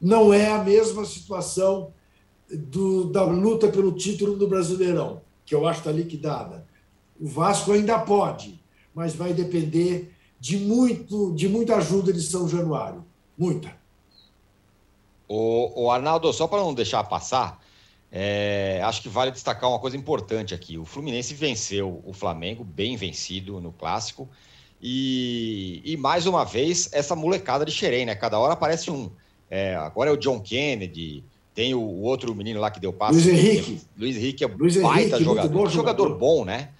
[0.00, 1.92] Não é a mesma situação
[2.52, 6.66] do, da luta pelo título do Brasileirão, que eu acho que está liquidada.
[7.18, 8.60] O Vasco ainda pode,
[8.94, 13.04] mas vai depender de, muito, de muita ajuda de São Januário.
[13.38, 13.74] Muita.
[15.28, 17.62] O, o Arnaldo, só para não deixar passar,
[18.10, 20.76] é, acho que vale destacar uma coisa importante aqui.
[20.76, 24.28] O Fluminense venceu o Flamengo, bem vencido no clássico.
[24.80, 28.14] E, e mais uma vez, essa molecada de Xerém, né?
[28.14, 29.10] Cada hora aparece um.
[29.48, 31.24] É, agora é o John Kennedy,
[31.54, 33.14] tem o, o, outro menino lá que deu passe.
[33.14, 33.80] Luiz Henrique.
[33.96, 35.48] Luiz Henrique é Luiz baita Henrique, jogador.
[35.48, 36.04] Bom jogador.
[36.04, 36.70] jogador bom, né?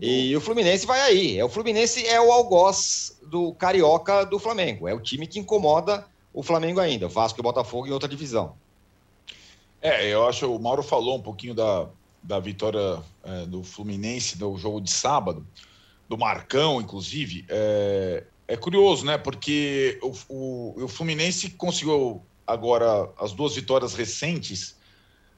[0.00, 1.38] E o Fluminense vai aí.
[1.38, 4.86] É, o Fluminense é o algoz do Carioca do Flamengo.
[4.86, 7.06] É o time que incomoda o Flamengo ainda.
[7.06, 8.54] O Vasco e o Botafogo em outra divisão.
[9.80, 11.88] É, eu acho o Mauro falou um pouquinho da,
[12.22, 15.46] da vitória é, do Fluminense no jogo de sábado,
[16.08, 17.44] do Marcão, inclusive.
[17.48, 19.18] É, é curioso, né?
[19.18, 24.76] Porque o, o, o Fluminense conseguiu agora as duas vitórias recentes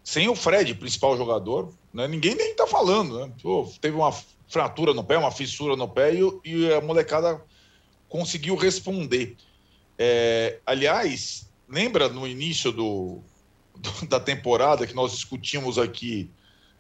[0.03, 2.09] sem o Fred, principal jogador, né?
[2.09, 3.33] Ninguém nem tá falando, né?
[3.43, 4.13] Pô, teve uma
[4.49, 7.45] fratura no pé, uma fissura no pé e, e a molecada
[8.09, 9.37] conseguiu responder.
[9.99, 13.21] É, aliás, lembra no início do,
[13.77, 16.31] do, da temporada que nós discutimos aqui,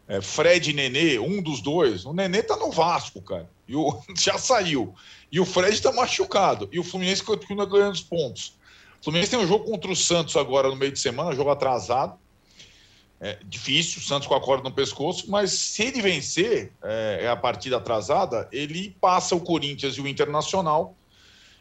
[0.08, 4.02] é, Fred e Nenê, um dos dois, o Nenê tá no Vasco, cara, e o,
[4.18, 4.94] já saiu.
[5.30, 6.68] E o Fred tá machucado.
[6.72, 8.58] E o Fluminense continua ganhando os pontos.
[9.00, 12.18] O Fluminense tem um jogo contra o Santos agora no meio de semana, jogo atrasado.
[13.18, 17.28] É difícil, o Santos com a corda no pescoço, mas se ele vencer é, é,
[17.28, 20.96] a partida atrasada, ele passa o Corinthians e o Internacional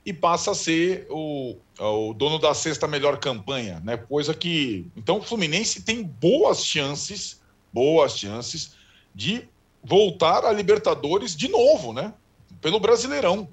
[0.05, 3.97] e passa a ser o, o dono da sexta melhor campanha, né?
[3.97, 4.87] Coisa que.
[4.95, 7.41] Então o Fluminense tem boas chances,
[7.73, 8.75] boas chances
[9.13, 9.47] de
[9.83, 12.13] voltar a Libertadores de novo, né?
[12.61, 13.49] Pelo Brasileirão.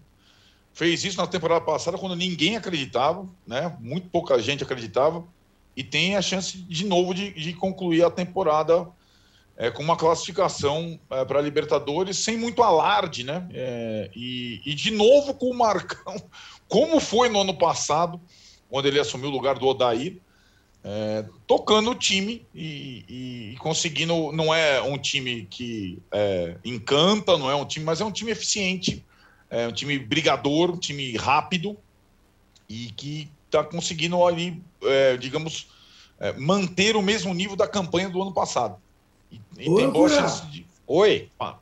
[0.77, 3.75] Fez isso na temporada passada quando ninguém acreditava, né?
[3.81, 5.25] Muito pouca gente acreditava.
[5.75, 8.87] E tem a chance de novo de, de concluir a temporada
[9.57, 13.49] é, com uma classificação é, para Libertadores sem muito alarde, né?
[13.55, 16.15] É, e, e, de novo com o Marcão,
[16.69, 18.21] como foi no ano passado,
[18.69, 20.19] quando ele assumiu o lugar do Odair,
[20.85, 24.31] é, tocando o time e, e, conseguindo.
[24.31, 28.31] Não é um time que é, encanta, não é um time, mas é um time
[28.31, 29.03] eficiente,
[29.51, 31.77] é um time brigador, um time rápido
[32.69, 35.69] e que está conseguindo ali, é, digamos,
[36.39, 38.77] manter o mesmo nível da campanha do ano passado.
[39.31, 40.67] E, e tem boa chance de.
[40.87, 41.29] Oi.
[41.39, 41.57] Ah.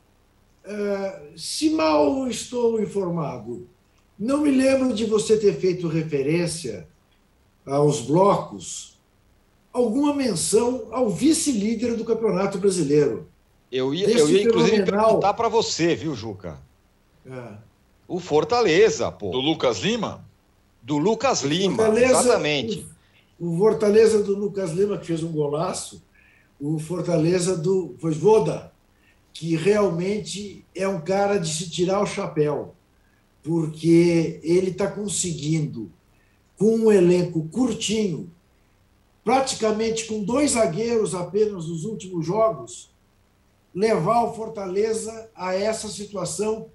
[0.65, 3.67] Uh, se mal estou informado,
[4.17, 6.87] não me lembro de você ter feito referência
[7.65, 8.95] aos blocos
[9.71, 13.27] alguma menção ao vice-líder do Campeonato Brasileiro.
[13.71, 16.57] Eu ia, eu ia inclusive perguntar para você, viu, Juca?
[17.25, 17.57] É.
[18.07, 19.31] O Fortaleza, pô.
[19.31, 20.25] Do Lucas Lima?
[20.81, 22.87] Do Lucas Lima, Fortaleza, exatamente.
[23.39, 26.03] O, o, Fortaleza do Lucas Lima, que fez um golaço,
[26.59, 28.71] o Fortaleza do Voda,
[29.33, 32.75] que realmente é um cara de se tirar o chapéu,
[33.43, 35.91] porque ele está conseguindo,
[36.57, 38.31] com um elenco curtinho,
[39.23, 42.91] praticamente com dois zagueiros apenas nos últimos jogos,
[43.73, 46.69] levar o Fortaleza a essa situação.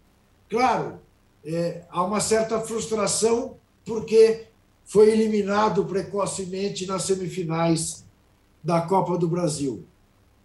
[0.48, 0.98] Claro,
[1.44, 4.46] é, há uma certa frustração porque
[4.84, 8.04] foi eliminado precocemente nas semifinais
[8.62, 9.84] da Copa do Brasil,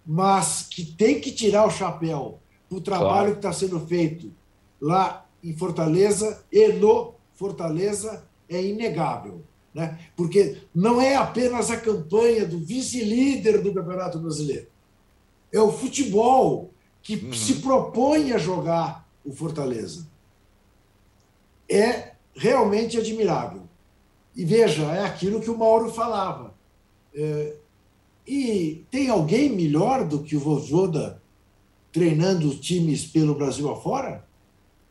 [0.06, 2.40] mas que tem que tirar o chapéu
[2.70, 3.32] para o trabalho claro.
[3.32, 4.32] que está sendo feito
[4.80, 9.42] lá em Fortaleza e no Fortaleza é inegável.
[9.74, 10.00] Né?
[10.16, 14.68] Porque não é apenas a campanha do vice-líder do Campeonato Brasileiro,
[15.52, 16.72] é o futebol
[17.02, 17.34] que uhum.
[17.34, 20.08] se propõe a jogar o Fortaleza.
[21.70, 23.62] É realmente admirável.
[24.36, 26.54] E veja, é aquilo que o Mauro falava.
[27.14, 27.56] É,
[28.28, 31.22] e tem alguém melhor do que o Vozoda
[31.92, 34.26] treinando times pelo Brasil afora?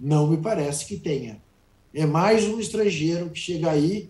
[0.00, 1.42] Não me parece que tenha.
[1.92, 4.08] É mais um estrangeiro que chega aí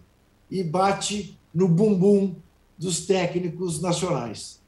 [0.50, 2.34] e bate no bumbum
[2.78, 4.62] dos técnicos nacionais.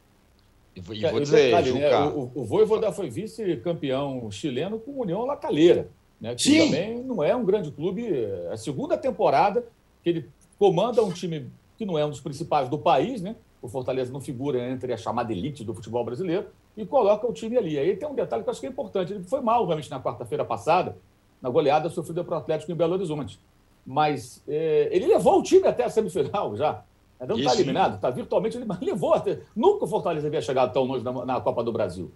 [0.75, 5.37] E vou, dizer, detalhe, né, o, o Voivoda foi vice-campeão chileno com o União La
[5.37, 5.89] Calera
[6.21, 6.35] né?
[6.35, 6.67] Que Sim.
[6.67, 8.07] também não é um grande clube.
[8.07, 9.65] É a segunda temporada
[10.03, 13.37] que ele comanda um time que não é um dos principais do país, né?
[13.61, 16.47] O Fortaleza não figura entre a chamada elite do futebol brasileiro
[16.77, 17.79] e coloca o time ali.
[17.79, 19.13] Aí tem um detalhe que eu acho que é importante.
[19.13, 20.97] Ele foi mal, realmente, na quarta-feira passada,
[21.41, 23.41] na goleada sofrida para o Atlético em Belo Horizonte.
[23.85, 26.83] Mas é, ele levou o time até a semifinal já.
[27.27, 29.41] Não está eliminado, está virtualmente ele levou até.
[29.55, 32.11] Nunca o Fortaleza havia chegado tão longe na, na Copa do Brasil.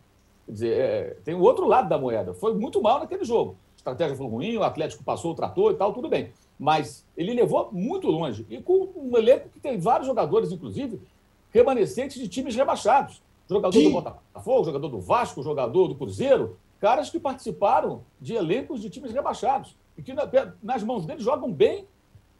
[0.44, 2.34] Quer dizer, é, tem o outro lado da moeda.
[2.34, 5.92] Foi muito mal naquele jogo estratégia foi ruim, o Atlético passou o trator e tal,
[5.92, 6.32] tudo bem.
[6.58, 8.46] Mas ele levou muito longe.
[8.48, 11.00] E com um elenco que tem vários jogadores, inclusive,
[11.50, 13.22] remanescentes de times rebaixados.
[13.48, 13.84] Jogador Sim.
[13.84, 19.12] do Botafogo, jogador do Vasco, jogador do Cruzeiro, caras que participaram de elencos de times
[19.12, 19.74] rebaixados.
[19.96, 20.14] E que
[20.62, 21.86] nas mãos deles jogam bem,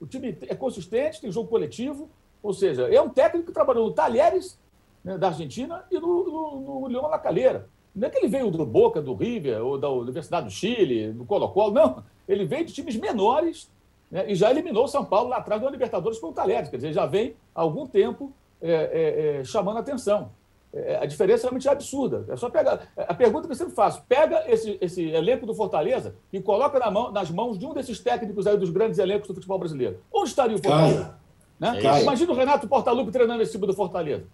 [0.01, 2.09] o time é consistente, tem jogo coletivo.
[2.43, 4.59] Ou seja, é um técnico que trabalhou no Talheres,
[5.03, 7.69] né, da Argentina, e no, no, no Leão La Calera.
[7.95, 11.25] Não é que ele veio do Boca, do River, ou da Universidade do Chile, do
[11.25, 12.05] Colo-Colo, não.
[12.29, 13.71] Ele veio de times menores
[14.11, 16.69] né, e já eliminou o São Paulo lá atrás do Libertadores com o Talheres.
[16.69, 20.31] Quer dizer, já vem há algum tempo é, é, é, chamando a atenção.
[20.73, 22.25] É, a diferença realmente é absurda.
[22.29, 22.89] É só pegar.
[22.97, 26.91] A pergunta que eu sempre faço: pega esse, esse elenco do Fortaleza e coloca na
[26.91, 29.99] mão, nas mãos de um desses técnicos aí dos grandes elencos do futebol brasileiro.
[30.13, 31.19] Onde estaria o Fortaleza?
[31.59, 31.81] Né?
[32.03, 34.25] Imagina o Renato Portaluppi treinando esse time do Fortaleza.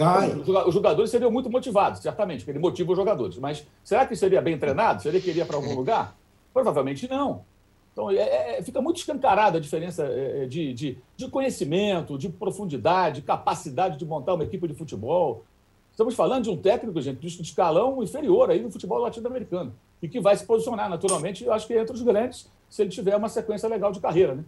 [0.00, 0.34] Cai.
[0.66, 3.36] Os jogadores seriam muito motivados, certamente, porque ele motiva os jogadores.
[3.36, 5.02] Mas será que seria bem treinado?
[5.02, 6.16] Seria que iria para algum lugar?
[6.54, 7.44] Provavelmente não.
[7.92, 12.30] Então, é, é, fica muito escancarada a diferença é, é, de, de, de, conhecimento, de
[12.30, 15.44] profundidade, capacidade de montar uma equipe de futebol.
[15.90, 19.74] Estamos falando de um técnico, gente, de escalão inferior aí no futebol latino-americano.
[20.00, 23.14] E que vai se posicionar, naturalmente, eu acho que entre os grandes, se ele tiver
[23.16, 24.34] uma sequência legal de carreira.
[24.34, 24.44] Né?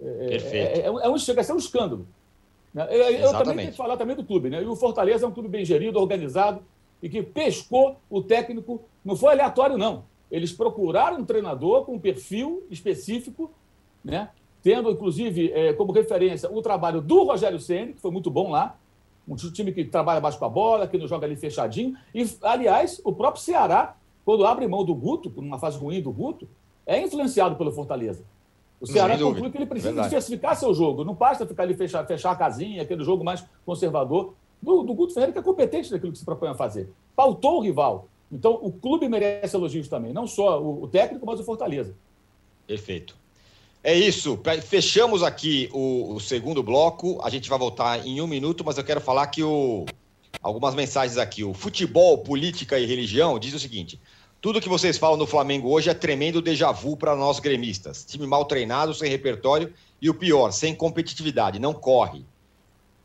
[0.00, 0.54] É, Perfeito.
[0.54, 2.06] É, é, é um, chega a ser um escândalo.
[2.74, 2.86] Né?
[2.90, 4.50] Eu, eu também tenho que falar também do clube.
[4.50, 4.62] Né?
[4.62, 6.60] E o Fortaleza é um clube bem gerido, organizado,
[7.00, 8.82] e que pescou o técnico.
[9.04, 10.04] Não foi aleatório, não.
[10.30, 13.50] Eles procuraram um treinador com um perfil específico,
[14.04, 14.30] né?
[14.62, 18.76] tendo, inclusive, é, como referência o trabalho do Rogério Senna, que foi muito bom lá,
[19.28, 21.96] um time que trabalha baixo com a bola, que não joga ali fechadinho.
[22.14, 26.48] E, aliás, o próprio Ceará, quando abre mão do Guto, numa fase ruim do Guto,
[26.86, 28.24] é influenciado pelo Fortaleza.
[28.80, 30.08] O Ceará conclui que ele precisa Verdade.
[30.08, 31.04] diversificar seu jogo.
[31.04, 34.34] Não basta ficar ali fechar, fechar a casinha, aquele jogo mais conservador.
[34.60, 36.90] Do, do Guto Ferreira, que é competente naquilo que se propõe a fazer.
[37.14, 38.08] Pautou o rival.
[38.32, 40.12] Então, o clube merece elogios também.
[40.12, 41.94] Não só o, o técnico, mas o Fortaleza.
[42.66, 43.14] Perfeito.
[43.82, 44.40] É isso.
[44.66, 47.20] Fechamos aqui o, o, segundo bloco.
[47.22, 49.84] A gente vai voltar em um minuto, mas eu quero falar que o,
[50.42, 51.44] algumas mensagens aqui.
[51.44, 54.00] O futebol, política e religião diz o seguinte:
[54.44, 58.04] tudo que vocês falam no Flamengo hoje é tremendo déjà vu para nós gremistas.
[58.04, 59.72] Time mal treinado, sem repertório
[60.02, 62.26] e o pior, sem competitividade, não corre.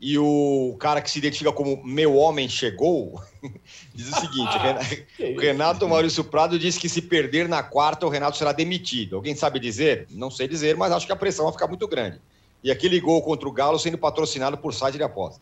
[0.01, 3.23] E o cara que se identifica como meu homem chegou
[3.95, 4.51] diz o seguinte:
[5.39, 9.15] Renato Maurício Prado diz que se perder na quarta, o Renato será demitido.
[9.15, 10.07] Alguém sabe dizer?
[10.11, 12.19] Não sei dizer, mas acho que a pressão vai ficar muito grande.
[12.61, 15.41] E aquele gol contra o Galo sendo patrocinado por site de aposta.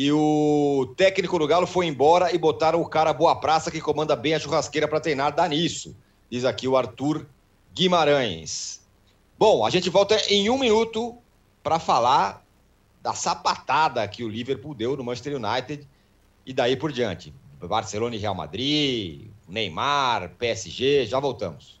[0.00, 4.14] E o técnico do Galo foi embora e botaram o cara Boa Praça que comanda
[4.14, 5.96] bem a churrasqueira para treinar, dá nisso.
[6.30, 7.26] Diz aqui o Arthur
[7.74, 8.80] Guimarães.
[9.36, 11.18] Bom, a gente volta em um minuto
[11.64, 12.46] para falar
[13.02, 15.84] da sapatada que o Liverpool deu no Manchester United
[16.46, 17.34] e daí por diante.
[17.60, 21.80] Barcelona e Real Madrid, Neymar, PSG, já voltamos.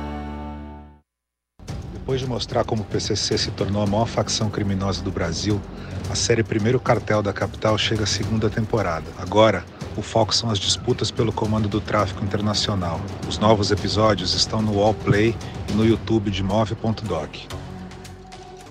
[2.01, 5.61] Depois de mostrar como o PCC se tornou a maior facção criminosa do Brasil,
[6.09, 9.05] a série Primeiro Cartel da Capital chega à segunda temporada.
[9.19, 9.63] Agora,
[9.95, 12.99] o foco são as disputas pelo comando do tráfico internacional.
[13.29, 15.37] Os novos episódios estão no Wallplay
[15.69, 17.35] e no YouTube de Move.doc.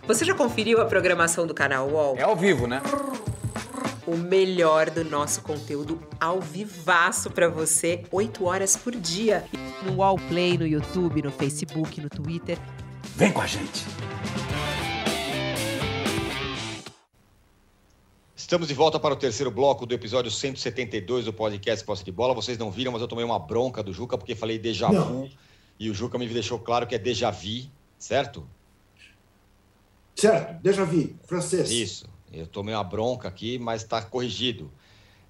[0.09, 2.17] Você já conferiu a programação do canal UOL?
[2.19, 2.83] É ao vivo, né?
[4.09, 9.45] O melhor do nosso conteúdo ao vivaço para você, 8 horas por dia.
[9.85, 12.59] No UOL Play, no YouTube, no Facebook, no Twitter.
[13.21, 13.85] Vem com a gente!
[18.35, 22.33] Estamos de volta para o terceiro bloco do episódio 172 do podcast Posse de Bola.
[22.33, 25.29] Vocês não viram, mas eu tomei uma bronca do Juca porque falei déjà vu
[25.79, 27.69] e o Juca me deixou claro que é déjà vu,
[27.99, 28.49] certo?
[30.17, 31.71] Certo, déjà vu, francês.
[31.71, 32.07] Isso.
[32.33, 34.73] Eu tomei uma bronca aqui, mas está corrigido.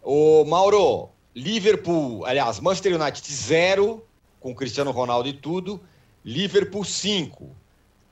[0.01, 4.07] O Mauro, Liverpool, aliás, Manchester United 0,
[4.39, 5.81] com Cristiano Ronaldo e tudo.
[6.25, 7.59] Liverpool 5.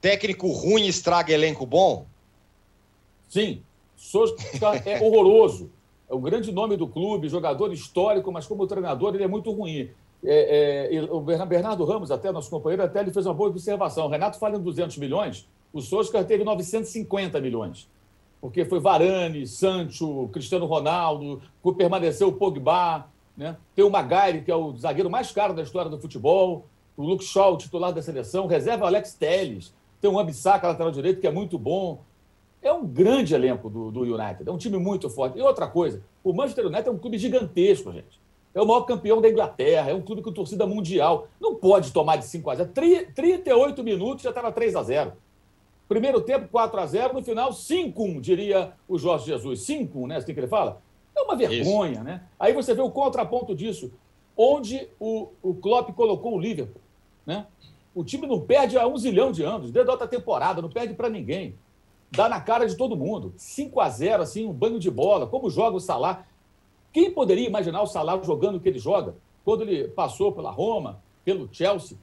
[0.00, 2.06] Técnico ruim estraga elenco bom?
[3.28, 3.62] Sim.
[3.96, 5.70] Solskjaer é horroroso.
[6.08, 9.90] É o grande nome do clube, jogador histórico, mas como treinador ele é muito ruim.
[10.24, 14.06] É, é, o Bernardo Ramos, até nosso companheiro, até ele fez uma boa observação.
[14.06, 17.88] O Renato fala em 200 milhões, o Solskjaer teve 950 milhões.
[18.40, 21.42] Porque foi Varane, Sancho, Cristiano Ronaldo,
[21.76, 23.56] permaneceu o Pogba, né?
[23.74, 27.24] tem o Maguire, que é o zagueiro mais caro da história do futebol, o Luke
[27.24, 31.58] Shaw, titular da seleção, reserva Alex Telles, tem o Ambissaca, lateral direito, que é muito
[31.58, 32.02] bom.
[32.60, 35.38] É um grande elenco do, do United, é um time muito forte.
[35.38, 38.20] E outra coisa, o Manchester United é um clube gigantesco, gente.
[38.54, 41.28] É o maior campeão da Inglaterra, é um clube com torcida mundial.
[41.40, 42.70] Não pode tomar de 5 a 0.
[43.14, 45.12] 38 minutos já estava 3 a 0.
[45.88, 49.60] Primeiro tempo, 4 a 0 no final, 5-1, diria o Jorge Jesus.
[49.60, 50.16] 5-1, né?
[50.16, 50.82] Assim que ele fala.
[51.16, 52.04] É uma vergonha, Isso.
[52.04, 52.22] né?
[52.38, 53.92] Aí você vê o contraponto disso,
[54.36, 56.80] onde o, o Klopp colocou o Liverpool,
[57.24, 57.46] né?
[57.94, 60.94] O time não perde há um zilhão de anos, desde a outra temporada, não perde
[60.94, 61.56] para ninguém.
[62.10, 63.34] Dá na cara de todo mundo.
[63.36, 65.26] 5 a 0 assim, um banho de bola.
[65.26, 66.26] Como joga o Salah?
[66.92, 69.14] Quem poderia imaginar o Salah jogando o que ele joga?
[69.44, 71.98] Quando ele passou pela Roma, pelo Chelsea,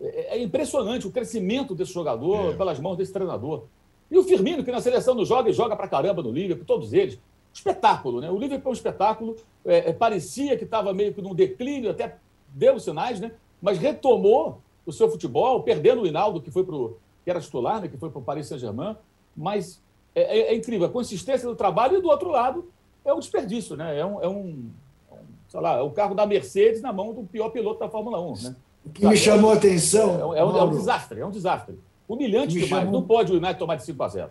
[0.00, 2.56] é, é impressionante o crescimento desse jogador é.
[2.56, 3.64] pelas mãos desse treinador.
[4.10, 6.92] E o Firmino, que na seleção não joga e joga pra caramba no Liverpool, todos
[6.92, 7.18] eles.
[7.52, 8.30] Espetáculo, né?
[8.30, 9.36] O Liverpool é um espetáculo.
[9.64, 12.18] É, é, parecia que estava meio que num declínio, até
[12.48, 13.32] deu sinais, né?
[13.60, 17.88] Mas retomou o seu futebol, perdendo o Hinaldo, que foi pro, que era titular, né?
[17.88, 18.96] que foi para o Paris Saint-Germain.
[19.36, 19.80] Mas
[20.14, 22.68] é, é, é, incrível a consistência do trabalho e do outro lado
[23.04, 23.98] é um desperdício, né?
[23.98, 24.70] É um, é um,
[25.10, 25.16] é
[25.48, 28.42] sei lá, é o carro da Mercedes na mão do pior piloto da Fórmula 1,
[28.42, 28.56] né?
[28.84, 30.34] O que me chamou a atenção.
[30.34, 31.78] É, é, um, é um desastre, é um desastre.
[32.08, 32.84] Humilhante demais.
[32.84, 32.92] Chamou...
[32.92, 34.30] Não pode o United tomar de 5 a 0.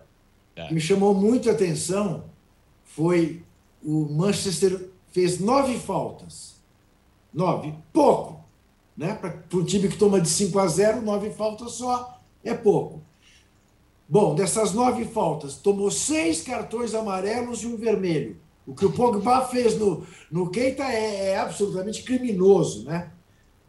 [0.56, 2.24] O que me chamou muito a atenção
[2.84, 3.42] foi
[3.82, 6.60] o Manchester fez nove faltas.
[7.32, 8.41] Nove, pouco.
[8.96, 9.14] Né?
[9.14, 13.02] Para um time que toma de 5 a 0, nove faltas só é pouco.
[14.08, 18.36] Bom, dessas nove faltas, tomou seis cartões amarelos e um vermelho.
[18.66, 23.10] O que o Pogba fez no, no Keita é, é absolutamente criminoso, né?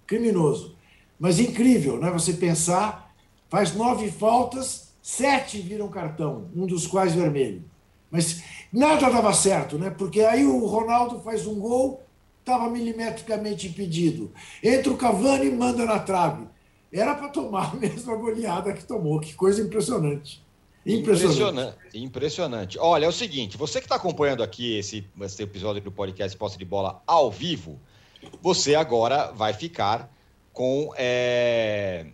[0.06, 0.76] criminoso.
[1.20, 2.12] Mas incrível, né?
[2.12, 3.14] Você pensar,
[3.50, 7.64] faz nove faltas, sete viram cartão, um dos quais vermelho.
[8.12, 9.90] Mas nada dava certo, né?
[9.90, 12.04] Porque aí o Ronaldo faz um gol,
[12.44, 14.32] estava milimetricamente impedido.
[14.62, 16.46] Entra o Cavani e manda na trave.
[16.92, 19.20] Era para tomar a mesma goleada que tomou.
[19.20, 20.44] Que coisa impressionante.
[20.86, 21.78] Impressionante.
[21.94, 22.78] Impressionante.
[22.78, 26.58] Olha, é o seguinte: você que está acompanhando aqui esse, esse episódio do podcast Posse
[26.58, 27.80] de Bola ao vivo,
[28.42, 30.14] você agora vai ficar
[30.52, 32.08] com é,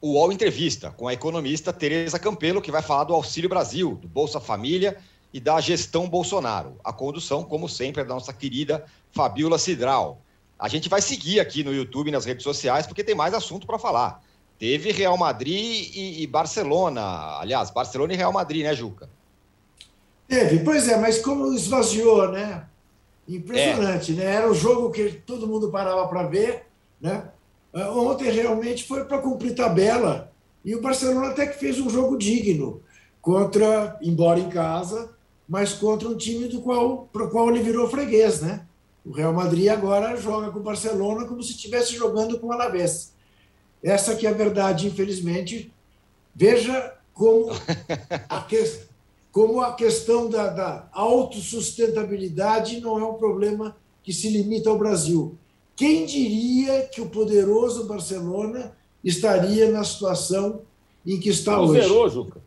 [0.00, 4.06] o UOL Entrevista, com a economista Tereza Campelo, que vai falar do Auxílio Brasil, do
[4.06, 4.96] Bolsa Família
[5.32, 6.76] e da gestão Bolsonaro.
[6.84, 10.20] A condução, como sempre, é da nossa querida Fabiola Cidral.
[10.58, 13.66] A gente vai seguir aqui no YouTube e nas redes sociais, porque tem mais assunto
[13.66, 14.22] para falar.
[14.58, 17.38] Teve Real Madrid e, e, Barcelona.
[17.38, 19.08] Aliás, Barcelona e Real Madrid, né, Juca?
[20.28, 22.66] Teve, pois é, mas como esvaziou, né?
[23.26, 24.14] Impressionante, é.
[24.16, 24.24] né?
[24.24, 26.66] Era o jogo que todo mundo parava para ver,
[27.00, 27.24] né?
[27.72, 30.30] Ah, ontem realmente foi para cumprir tabela
[30.64, 32.82] e o Barcelona até que fez um jogo digno.
[33.22, 35.10] contra, embora em casa,
[35.50, 38.64] mas contra um time do qual, para o qual ele virou freguês, né?
[39.04, 43.12] O Real Madrid agora joga com o Barcelona como se estivesse jogando com o Alavés.
[43.82, 45.72] Essa que é a verdade, infelizmente.
[46.32, 47.50] Veja como
[48.28, 48.64] a, que,
[49.32, 55.36] como a questão da, da autossustentabilidade não é um problema que se limita ao Brasil.
[55.74, 60.60] Quem diria que o poderoso Barcelona estaria na situação
[61.04, 62.14] em que está Cruzeirou, hoje?
[62.14, 62.40] Juca.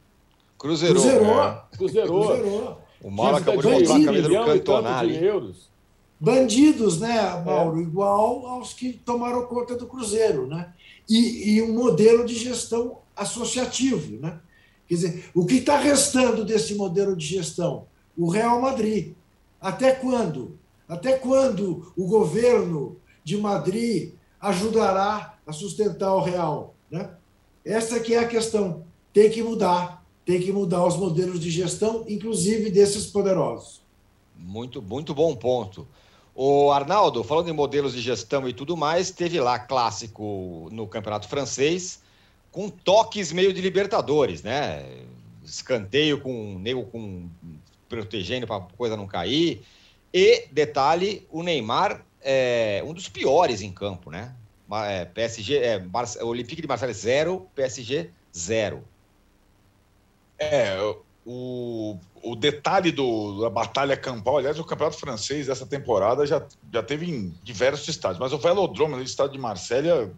[0.58, 1.02] Cruzeirou.
[1.02, 1.44] Cruzeirou.
[1.44, 1.62] É.
[1.76, 2.28] Cruzerou.
[2.28, 2.83] Cruzerou.
[3.04, 5.20] O Mauro acabou de mostrar a camisa do Cantonari.
[6.20, 7.82] Bandidos, né, Mauro?
[7.82, 10.74] Igual aos que tomaram conta do Cruzeiro, né?
[11.10, 14.40] E, e um modelo de gestão associativo, né?
[14.88, 17.88] Quer dizer, o que está restando desse modelo de gestão?
[18.18, 19.14] O Real Madrid.
[19.60, 20.58] Até quando?
[20.88, 26.76] Até quando o governo de Madrid ajudará a sustentar o Real?
[26.92, 27.10] Né?
[27.66, 28.84] Essa que é a questão.
[29.14, 30.03] Tem que mudar.
[30.26, 33.82] Tem que mudar os modelos de gestão, inclusive desses poderosos.
[34.38, 35.88] Muito, muito bom ponto.
[36.36, 41.28] O Arnaldo, falando em modelos de gestão e tudo mais, teve lá clássico no Campeonato
[41.28, 42.02] Francês,
[42.52, 44.84] com toques meio de Libertadores, né?
[45.44, 47.30] Escanteio com nego com
[47.88, 49.62] protegendo para coisa não cair.
[50.14, 54.34] E detalhe, o Neymar é um dos piores em campo, né?
[54.88, 58.84] É, PSG, é, Barça, Olympique de Marseille 0, PSG 0.
[60.52, 66.46] É, o, o detalhe do, da batalha campal, aliás, o campeonato francês dessa temporada já,
[66.72, 70.12] já teve em diversos estádios, mas o Velodrome, no estádio de Marselha,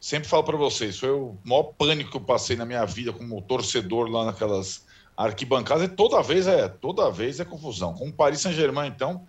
[0.00, 3.40] sempre falo para vocês, foi o maior pânico que eu passei na minha vida como
[3.42, 4.84] torcedor lá naquelas
[5.16, 7.94] arquibancadas, e toda vez é toda vez é confusão.
[7.94, 9.24] Com o Paris Saint-Germain, então,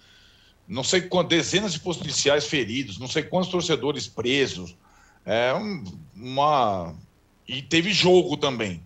[0.67, 4.75] não sei quantas dezenas de policiais feridos, não sei quantos torcedores presos,
[5.25, 5.83] é um,
[6.15, 6.95] uma
[7.47, 8.83] e teve jogo também.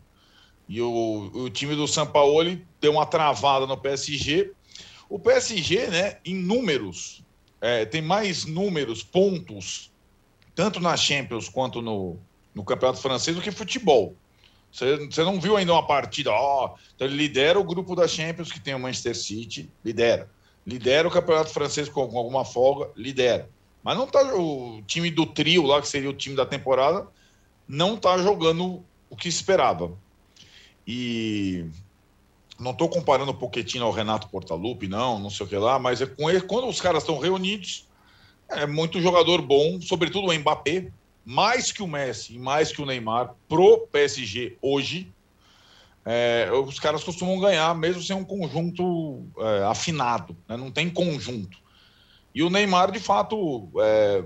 [0.72, 4.53] E o, o time do São Paulo deu uma travada no PSG.
[5.09, 7.22] O PSG, né, em números,
[7.59, 9.91] é, tem mais números, pontos,
[10.55, 12.17] tanto na Champions quanto no,
[12.55, 14.15] no Campeonato Francês, do que futebol.
[14.72, 18.49] Você, você não viu ainda uma partida, ó, então ele lidera o grupo da Champions,
[18.49, 20.32] que tem o Manchester City, lidera.
[20.65, 23.49] Lidera o Campeonato Francês com, com alguma folga, lidera.
[23.84, 27.05] Mas não tá o time do trio lá, que seria o time da temporada,
[27.67, 29.91] não tá jogando o que esperava.
[30.88, 31.66] E
[32.60, 36.02] não estou comparando o Pochettino ao Renato Portaluppi, não, não sei o que lá, mas
[36.02, 37.88] é com ele, quando os caras estão reunidos,
[38.50, 40.92] é muito jogador bom, sobretudo o Mbappé,
[41.26, 45.12] mais que o Messi, mais que o Neymar, pro PSG hoje,
[46.04, 50.58] é, os caras costumam ganhar, mesmo sem um conjunto é, afinado, né?
[50.58, 51.58] não tem conjunto.
[52.34, 54.24] E o Neymar, de fato, é,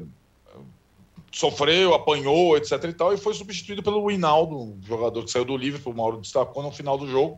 [1.36, 5.92] sofreu, apanhou, etc e tal, e foi substituído pelo Hinaldo, jogador que saiu do Liverpool,
[5.92, 7.38] o Mauro destacou no final do jogo,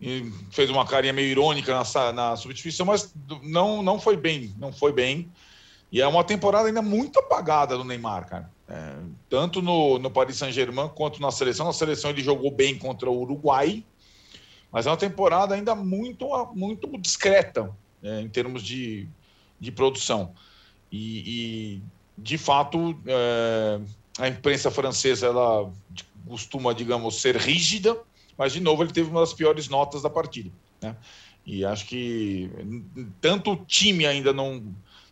[0.00, 3.14] e fez uma carinha meio irônica na, na substituição, mas
[3.44, 5.30] não, não foi bem, não foi bem.
[5.92, 8.50] E é uma temporada ainda muito apagada do Neymar, cara.
[8.68, 8.96] É,
[9.28, 11.66] tanto no, no Paris Saint-Germain quanto na seleção.
[11.66, 13.84] Na seleção ele jogou bem contra o Uruguai,
[14.72, 17.70] mas é uma temporada ainda muito, muito discreta
[18.02, 19.06] é, em termos de,
[19.60, 20.34] de produção.
[20.90, 21.82] E, e
[22.16, 23.80] de fato, é,
[24.18, 25.70] a imprensa francesa ela
[26.26, 27.98] costuma, digamos, ser rígida,
[28.36, 30.50] mas de novo ele teve uma das piores notas da partida,
[30.80, 30.96] né?
[31.44, 32.48] E acho que
[33.20, 34.62] tanto o time ainda não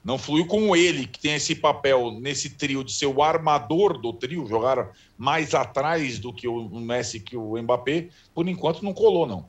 [0.03, 4.15] não fluiu com ele, que tem esse papel nesse trio de ser o armador do
[4.15, 9.27] trio, jogar mais atrás do que o Messi que o Mbappé, por enquanto não colou
[9.27, 9.47] não.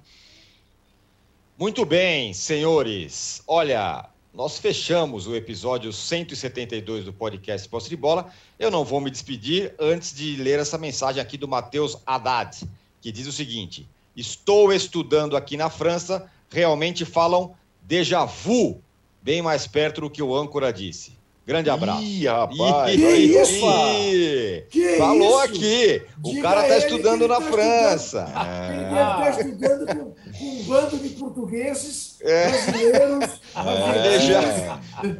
[1.57, 3.41] Muito bem, senhores.
[3.47, 8.31] Olha, nós fechamos o episódio 172 do podcast Posse de Bola.
[8.57, 12.65] Eu não vou me despedir antes de ler essa mensagem aqui do Matheus Haddad,
[13.01, 18.81] que diz o seguinte: Estou estudando aqui na França, realmente falam déjà vu
[19.21, 21.11] bem mais perto do que o âncora disse.
[21.45, 22.03] Grande abraço.
[22.03, 22.95] Ih, rapaz.
[22.95, 23.65] Que isso?
[24.69, 25.55] Que Falou isso?
[25.55, 26.01] aqui.
[26.23, 28.27] O Diga cara está ele estudando ele na tá França.
[28.69, 32.47] Ele deve estar estudando com, com um bando de portugueses, É.
[32.49, 33.41] brasileiros.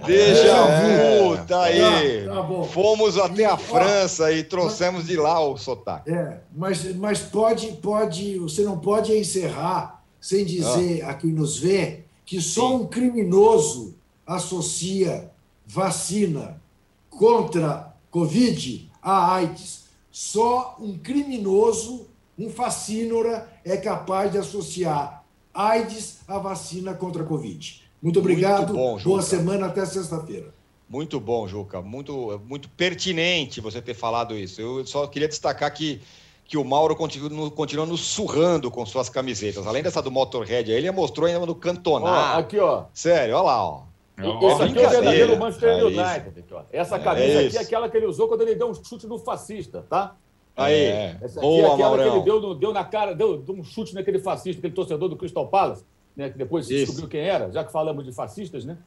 [0.06, 2.26] Deixa vu, tá aí.
[2.28, 2.64] Tá, tá bom.
[2.66, 6.12] Fomos até a França e trouxemos de lá o sotaque.
[6.12, 12.02] É, mas, mas pode, pode, você não pode encerrar sem dizer a quem nos vê
[12.26, 13.96] que só um criminoso
[14.26, 15.31] associa
[15.74, 16.62] vacina
[17.10, 19.86] contra Covid a AIDS.
[20.12, 22.08] Só um criminoso,
[22.38, 27.84] um facínora, é capaz de associar AIDS à vacina contra a Covid.
[28.02, 28.74] Muito obrigado.
[28.74, 30.54] bom, Boa semana até sexta-feira.
[30.90, 31.82] Muito bom, Juca.
[31.82, 34.60] Muito, muito pertinente você ter falado isso.
[34.60, 36.02] Eu só queria destacar que,
[36.44, 39.66] que o Mauro continua, continua nos surrando com suas camisetas.
[39.66, 42.36] Além dessa do Motorhead aí, ele mostrou ainda no Cantonar.
[42.36, 42.86] Ó, aqui, ó.
[42.94, 43.91] Sério, olha lá, ó.
[44.22, 46.40] Esse aqui é o verdadeiro Manchester United.
[46.40, 46.64] Aqui, ó.
[46.72, 49.18] Essa camisa é aqui é aquela que ele usou quando ele deu um chute no
[49.18, 50.16] fascista, tá?
[50.56, 51.18] Aí, é.
[51.22, 52.24] Essa aqui Boa, é aquela Maurão.
[52.24, 55.16] que ele deu, deu na cara, deu, deu, um chute naquele fascista, aquele torcedor do
[55.16, 55.84] Crystal Palace,
[56.16, 58.78] né, que depois se descobriu quem era, já que falamos de fascistas, né?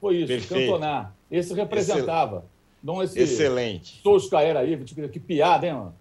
[0.00, 0.70] Foi isso, Perfeito.
[0.70, 1.14] Cantonar.
[1.30, 2.36] Esse representava.
[2.36, 2.48] Excel...
[2.82, 4.02] Não esse Excelente.
[4.02, 4.76] Tosca era aí,
[5.10, 5.94] que piada, hein, mano?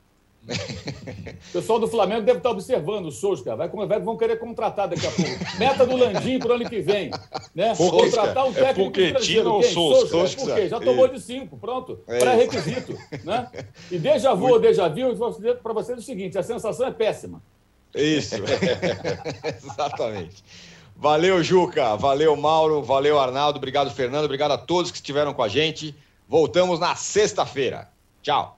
[1.49, 5.05] O pessoal do Flamengo deve estar observando o Souza, vai, vai, vão querer contratar daqui
[5.05, 5.31] a pouco.
[5.59, 7.11] Meta do Landim para o ano que vem.
[7.53, 7.75] Né?
[7.75, 9.59] Contratar um é técnico é estrangeiro.
[9.59, 9.71] Quem?
[9.71, 10.67] Souza, por quê?
[10.67, 11.99] Já tomou de cinco, pronto.
[12.07, 12.97] É Pré-requisito.
[13.23, 13.47] Né?
[13.91, 16.87] E déjà vu ou déjà vu, eu vou dizer para vocês o seguinte, a sensação
[16.87, 17.41] é péssima.
[17.93, 18.35] Isso.
[19.63, 20.43] Exatamente.
[20.95, 21.95] Valeu, Juca.
[21.95, 22.81] Valeu, Mauro.
[22.81, 23.57] Valeu, Arnaldo.
[23.57, 24.25] Obrigado, Fernando.
[24.25, 25.95] Obrigado a todos que estiveram com a gente.
[26.27, 27.89] Voltamos na sexta-feira.
[28.21, 28.57] Tchau.